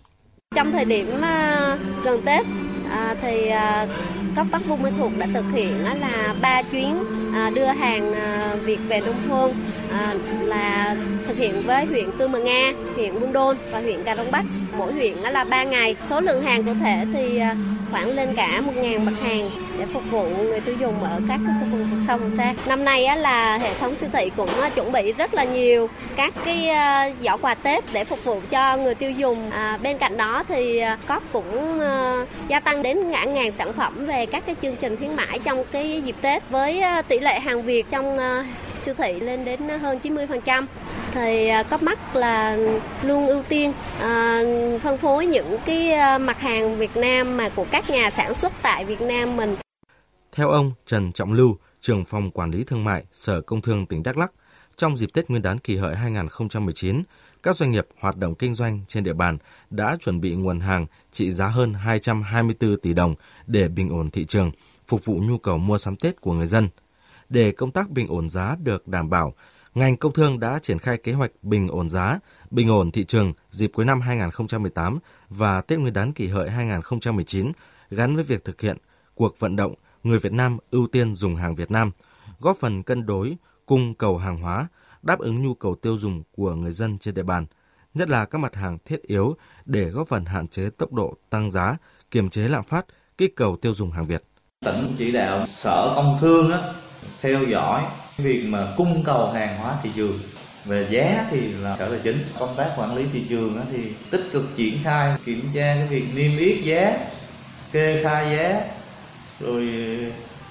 Trong 0.55 0.73
thời 0.73 0.85
điểm 0.85 1.07
à, 1.21 1.79
gần 2.05 2.23
Tết 2.23 2.47
à, 2.91 3.17
thì 3.23 3.49
à, 3.49 3.87
cấp 4.37 4.47
Bắc 4.51 4.69
Buôn 4.69 4.83
Ma 4.83 4.91
Thuột 4.99 5.13
đã 5.19 5.27
thực 5.35 5.45
hiện 5.53 5.85
là 5.85 6.35
ba 6.41 6.63
chuyến 6.63 7.05
à, 7.35 7.51
đưa 7.51 7.67
hàng 7.67 8.13
à, 8.13 8.57
Việt 8.65 8.79
về 8.89 9.01
nông 9.01 9.29
thôn 9.29 9.51
là 10.41 10.97
thực 11.27 11.37
hiện 11.37 11.63
với 11.67 11.87
huyện 11.87 12.11
Tư 12.19 12.29
Mờ 12.29 12.39
Nga, 12.39 12.73
huyện 12.95 13.21
Buôn 13.21 13.33
Đôn 13.33 13.57
và 13.71 13.81
huyện 13.81 14.05
Cà 14.05 14.17
Rông 14.17 14.31
Bắc. 14.31 14.45
Mỗi 14.79 14.93
huyện 14.93 15.15
là 15.15 15.45
3 15.45 15.65
ngày. 15.65 15.97
Số 16.01 16.21
lượng 16.21 16.43
hàng 16.43 16.65
cụ 16.65 16.75
thể 16.81 17.07
thì 17.13 17.41
khoảng 17.91 18.17
lên 18.17 18.35
cả 18.37 18.63
1.000 18.77 19.01
mặt 19.05 19.13
hàng 19.23 19.51
để 19.79 19.85
phục 19.93 20.03
vụ 20.11 20.29
người 20.29 20.61
tiêu 20.61 20.75
dùng 20.81 21.03
ở 21.03 21.21
các 21.29 21.41
khu 21.47 21.53
vực 21.61 21.87
vùng 21.91 22.03
sâu 22.07 22.19
vùng 22.19 22.31
xa. 22.31 22.55
Năm 22.67 22.85
nay 22.85 23.05
á, 23.05 23.17
là 23.17 23.59
hệ 23.59 23.75
thống 23.75 23.97
siêu 23.97 24.09
thị 24.13 24.31
cũng 24.37 24.61
à, 24.61 24.69
chuẩn 24.69 24.93
bị 24.93 25.13
rất 25.13 25.35
là 25.35 25.45
nhiều 25.45 25.89
các 26.17 26.35
cái 26.45 26.69
à, 26.69 27.11
giỏ 27.23 27.37
quà 27.37 27.55
Tết 27.55 27.85
để 27.93 28.05
phục 28.05 28.25
vụ 28.25 28.41
cho 28.51 28.77
người 28.77 28.95
tiêu 28.95 29.11
dùng. 29.11 29.51
À, 29.51 29.79
bên 29.83 29.99
cạnh 29.99 30.17
đó 30.17 30.45
thì 30.49 30.79
à, 30.79 30.99
COP 31.09 31.23
cũng 31.33 31.81
gia 32.49 32.61
tăng 32.61 32.83
đến 32.83 33.11
ngã 33.11 33.25
ngàn 33.25 33.53
sản 33.53 33.73
phẩm 33.73 34.07
về 34.07 34.27
các 34.27 34.47
cái 34.47 34.57
chương 34.63 34.77
trình 34.77 34.97
khuyến 34.97 35.17
mãi 35.17 35.39
trong 35.45 35.65
cái 35.73 36.03
dịp 36.05 36.17
Tết 36.21 36.43
với 36.51 36.83
tỷ 37.09 37.21
lệ 37.21 37.41
hàng 37.41 37.63
Việt 37.63 37.87
trong 37.91 38.19
siêu 38.79 38.95
thị 38.99 39.21
lên 39.21 39.45
đến 39.45 39.61
hơn 39.61 39.99
90% 40.03 40.67
thì 41.13 41.49
à, 41.49 41.63
có 41.63 41.77
mắt 41.77 42.17
là 42.17 42.57
luôn 43.03 43.27
ưu 43.27 43.43
tiên 43.49 43.73
à, 44.01 44.43
phân 44.83 44.99
phối 44.99 45.27
những 45.27 45.57
cái 45.67 45.93
à, 45.93 46.19
mặt 46.19 46.41
hàng 46.41 46.77
Việt 46.77 46.97
Nam 46.97 47.37
mà 47.37 47.49
của 47.49 47.67
các 47.71 47.91
nhà 47.91 48.11
sản 48.11 48.35
xuất 48.35 48.53
tại 48.63 48.85
Việt 48.85 49.01
Nam 49.01 49.37
mình. 49.37 49.57
Theo 50.33 50.51
ông 50.51 50.73
Trần 50.87 51.13
Trọng 51.13 51.33
Lưu, 51.33 51.57
trưởng 51.81 52.05
phòng 52.05 52.31
quản 52.31 52.51
lý 52.51 52.65
thương 52.65 52.85
mại 52.85 53.05
Sở 53.13 53.41
Công 53.41 53.63
Thương 53.63 53.87
tỉnh 53.87 54.03
Đắk 54.03 54.17
Lắk, 54.17 54.33
trong 54.77 54.97
dịp 54.97 55.11
Tết 55.13 55.31
Nguyên 55.31 55.43
đán 55.43 55.59
kỷ 55.59 55.77
hợi 55.77 55.95
2019, 55.95 57.03
các 57.43 57.57
doanh 57.57 57.71
nghiệp 57.71 57.87
hoạt 58.01 58.17
động 58.17 58.35
kinh 58.35 58.55
doanh 58.55 58.81
trên 58.89 59.05
địa 59.05 59.13
bàn 59.13 59.39
đã 59.71 59.97
chuẩn 60.01 60.21
bị 60.21 60.35
nguồn 60.35 60.61
hàng 60.61 60.87
trị 61.11 61.31
giá 61.31 61.47
hơn 61.47 61.75
224 61.75 62.77
tỷ 62.77 62.95
đồng 62.95 63.15
để 63.47 63.69
bình 63.69 63.91
ổn 63.91 64.11
thị 64.11 64.25
trường, 64.25 64.51
phục 64.87 65.05
vụ 65.05 65.15
nhu 65.15 65.39
cầu 65.39 65.59
mua 65.59 65.79
sắm 65.79 65.97
Tết 65.97 66.21
của 66.21 66.33
người 66.33 66.47
dân. 66.47 66.69
Để 67.29 67.53
công 67.53 67.71
tác 67.71 67.91
bình 67.91 68.09
ổn 68.09 68.31
giá 68.31 68.57
được 68.63 68.89
đảm 68.89 69.11
bảo, 69.11 69.35
ngành 69.75 69.97
công 69.97 70.13
thương 70.13 70.41
đã 70.41 70.59
triển 70.59 70.79
khai 70.79 70.99
kế 70.99 71.13
hoạch 71.13 71.31
bình 71.43 71.69
ổn 71.69 71.91
giá, 71.91 72.19
bình 72.51 72.69
ổn 72.69 72.91
thị 72.91 73.05
trường 73.05 73.33
dịp 73.51 73.71
cuối 73.75 73.85
năm 73.85 74.01
2018 74.01 74.99
và 75.29 75.61
Tết 75.61 75.79
Nguyên 75.79 75.93
đán 75.93 76.13
kỷ 76.13 76.29
hợi 76.29 76.51
2019 76.51 77.53
gắn 77.91 78.15
với 78.15 78.25
việc 78.25 78.45
thực 78.45 78.61
hiện 78.61 78.77
cuộc 79.15 79.41
vận 79.41 79.57
động 79.57 79.75
người 80.03 80.19
Việt 80.19 80.33
Nam 80.33 80.59
ưu 80.71 80.87
tiên 80.87 81.15
dùng 81.15 81.37
hàng 81.37 81.55
Việt 81.55 81.71
Nam, 81.71 81.91
góp 82.41 82.57
phần 82.57 82.83
cân 82.83 83.07
đối 83.07 83.37
cung 83.67 83.95
cầu 83.95 84.19
hàng 84.19 84.43
hóa, 84.43 84.69
đáp 85.03 85.19
ứng 85.19 85.43
nhu 85.43 85.55
cầu 85.55 85.75
tiêu 85.75 85.97
dùng 85.97 86.23
của 86.37 86.55
người 86.55 86.73
dân 86.73 86.99
trên 86.99 87.15
địa 87.15 87.23
bàn, 87.23 87.47
nhất 87.95 88.11
là 88.11 88.25
các 88.25 88.39
mặt 88.39 88.55
hàng 88.55 88.79
thiết 88.85 89.03
yếu 89.03 89.37
để 89.65 89.91
góp 89.91 90.09
phần 90.09 90.25
hạn 90.25 90.49
chế 90.49 90.71
tốc 90.71 90.93
độ 90.93 91.15
tăng 91.31 91.51
giá, 91.51 91.77
kiềm 92.11 92.29
chế 92.29 92.49
lạm 92.49 92.65
phát, 92.65 92.87
kích 93.19 93.37
cầu 93.37 93.57
tiêu 93.57 93.75
dùng 93.75 93.91
hàng 93.91 94.05
Việt. 94.05 94.23
Tỉnh 94.65 94.97
chỉ 94.99 95.13
đạo 95.13 95.47
Sở 95.63 95.93
Công 95.97 96.19
Thương 96.21 96.51
á, 96.53 96.75
theo 97.23 97.45
dõi 97.45 97.83
việc 98.17 98.45
mà 98.49 98.67
cung 98.77 99.03
cầu 99.05 99.31
hàng 99.31 99.59
hóa 99.59 99.75
thị 99.83 99.91
trường. 99.97 100.19
Về 100.65 100.87
giá 100.91 101.27
thì 101.31 101.41
là 101.41 101.77
sở 101.79 101.91
tài 101.91 101.99
chính. 102.05 102.25
Công 102.39 102.55
tác 102.57 102.71
quản 102.77 102.97
lý 102.97 103.05
thị 103.13 103.23
trường 103.29 103.67
thì 103.73 103.79
tích 104.11 104.25
cực 104.33 104.45
triển 104.57 104.79
khai, 104.85 105.17
kiểm 105.25 105.51
tra 105.55 105.75
cái 105.79 105.87
việc 105.87 106.05
niêm 106.15 106.39
yết 106.39 106.63
giá, 106.65 106.99
kê 107.73 108.01
khai 108.05 108.37
giá, 108.37 108.61
rồi 109.41 109.69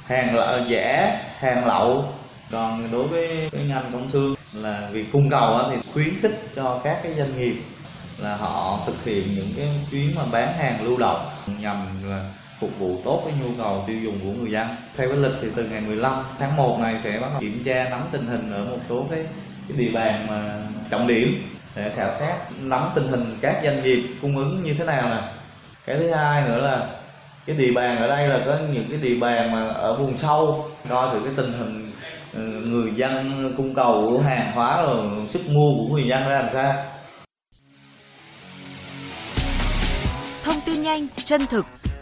hàng 0.05 0.36
lậu, 0.36 0.60
giả, 0.69 1.19
hàng 1.39 1.65
lậu. 1.65 2.13
Còn 2.51 2.91
đối 2.91 3.08
với 3.08 3.49
cái 3.51 3.63
ngành 3.63 3.89
công 3.93 4.12
thương 4.12 4.36
là 4.53 4.89
việc 4.91 5.05
cung 5.12 5.29
cầu 5.29 5.60
thì 5.69 5.75
khuyến 5.93 6.21
khích 6.21 6.51
cho 6.55 6.81
các 6.84 6.99
cái 7.03 7.13
doanh 7.13 7.38
nghiệp 7.39 7.55
là 8.17 8.36
họ 8.36 8.79
thực 8.86 9.03
hiện 9.05 9.23
những 9.36 9.49
cái 9.58 9.67
chuyến 9.91 10.15
mà 10.15 10.21
bán 10.31 10.53
hàng 10.58 10.84
lưu 10.84 10.97
động 10.97 11.25
nhằm 11.60 12.10
là 12.10 12.31
phục 12.59 12.79
vụ 12.79 13.01
tốt 13.05 13.21
cái 13.25 13.33
nhu 13.41 13.49
cầu 13.57 13.83
tiêu 13.87 13.99
dùng 13.99 14.19
của 14.23 14.41
người 14.41 14.51
dân. 14.51 14.67
Theo 14.97 15.09
cái 15.09 15.17
lịch 15.17 15.33
thì 15.41 15.47
từ 15.55 15.63
ngày 15.63 15.81
15 15.81 16.23
tháng 16.39 16.55
1 16.55 16.79
này 16.79 16.99
sẽ 17.03 17.19
bắt 17.21 17.27
đầu 17.31 17.41
kiểm 17.41 17.63
tra 17.65 17.87
nắm 17.89 18.07
tình 18.11 18.27
hình 18.27 18.51
ở 18.51 18.65
một 18.65 18.79
số 18.89 19.05
cái, 19.11 19.19
cái 19.67 19.77
địa 19.77 19.91
bàn 19.93 20.27
mà 20.29 20.61
trọng 20.89 21.07
điểm 21.07 21.43
để 21.75 21.91
khảo 21.95 22.11
sát 22.19 22.37
nắm 22.61 22.89
tình 22.95 23.07
hình 23.07 23.37
các 23.41 23.61
doanh 23.63 23.83
nghiệp 23.83 24.03
cung 24.21 24.37
ứng 24.37 24.63
như 24.63 24.73
thế 24.73 24.85
nào 24.85 25.09
nè. 25.09 25.21
Cái 25.85 25.97
thứ 25.97 26.11
hai 26.11 26.43
nữa 26.47 26.61
là 26.61 26.87
cái 27.45 27.55
địa 27.55 27.71
bàn 27.71 27.97
ở 27.97 28.07
đây 28.07 28.27
là 28.27 28.39
có 28.45 28.57
những 28.73 28.85
cái 28.89 28.99
địa 28.99 29.15
bàn 29.19 29.51
mà 29.51 29.67
ở 29.67 29.95
vùng 29.95 30.17
sâu 30.17 30.65
coi 30.89 31.13
thử 31.13 31.25
cái 31.25 31.33
tình 31.37 31.53
hình 31.53 31.91
ờ, 32.33 32.41
người 32.41 32.91
dân 32.95 33.53
cung 33.57 33.73
cầu 33.75 34.07
của 34.09 34.23
hàng 34.23 34.51
hóa 34.51 34.81
rồi 34.81 35.27
sức 35.29 35.49
mua 35.49 35.75
của 35.77 35.93
người 35.93 36.07
dân 36.07 36.29
ra 36.29 36.39
làm 36.41 36.49
sao 36.53 36.73
thông 40.43 40.61
tin 40.65 40.81
nhanh 40.81 41.07
chân 41.25 41.41
thực 41.49 41.65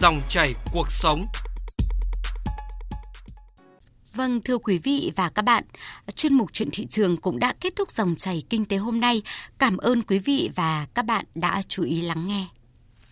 dòng 0.00 0.22
chảy 0.28 0.54
cuộc 0.72 0.90
sống. 0.90 1.26
Vâng, 4.14 4.40
thưa 4.42 4.58
quý 4.58 4.78
vị 4.78 5.12
và 5.16 5.28
các 5.28 5.42
bạn, 5.42 5.64
chuyên 6.14 6.34
mục 6.34 6.52
chuyện 6.52 6.68
thị 6.72 6.86
trường 6.86 7.16
cũng 7.16 7.38
đã 7.38 7.54
kết 7.60 7.76
thúc 7.76 7.90
dòng 7.90 8.14
chảy 8.16 8.42
kinh 8.50 8.64
tế 8.64 8.76
hôm 8.76 9.00
nay. 9.00 9.22
Cảm 9.58 9.76
ơn 9.76 10.02
quý 10.02 10.18
vị 10.18 10.50
và 10.56 10.86
các 10.94 11.04
bạn 11.04 11.24
đã 11.34 11.62
chú 11.68 11.82
ý 11.82 12.00
lắng 12.00 12.26
nghe. 12.26 12.46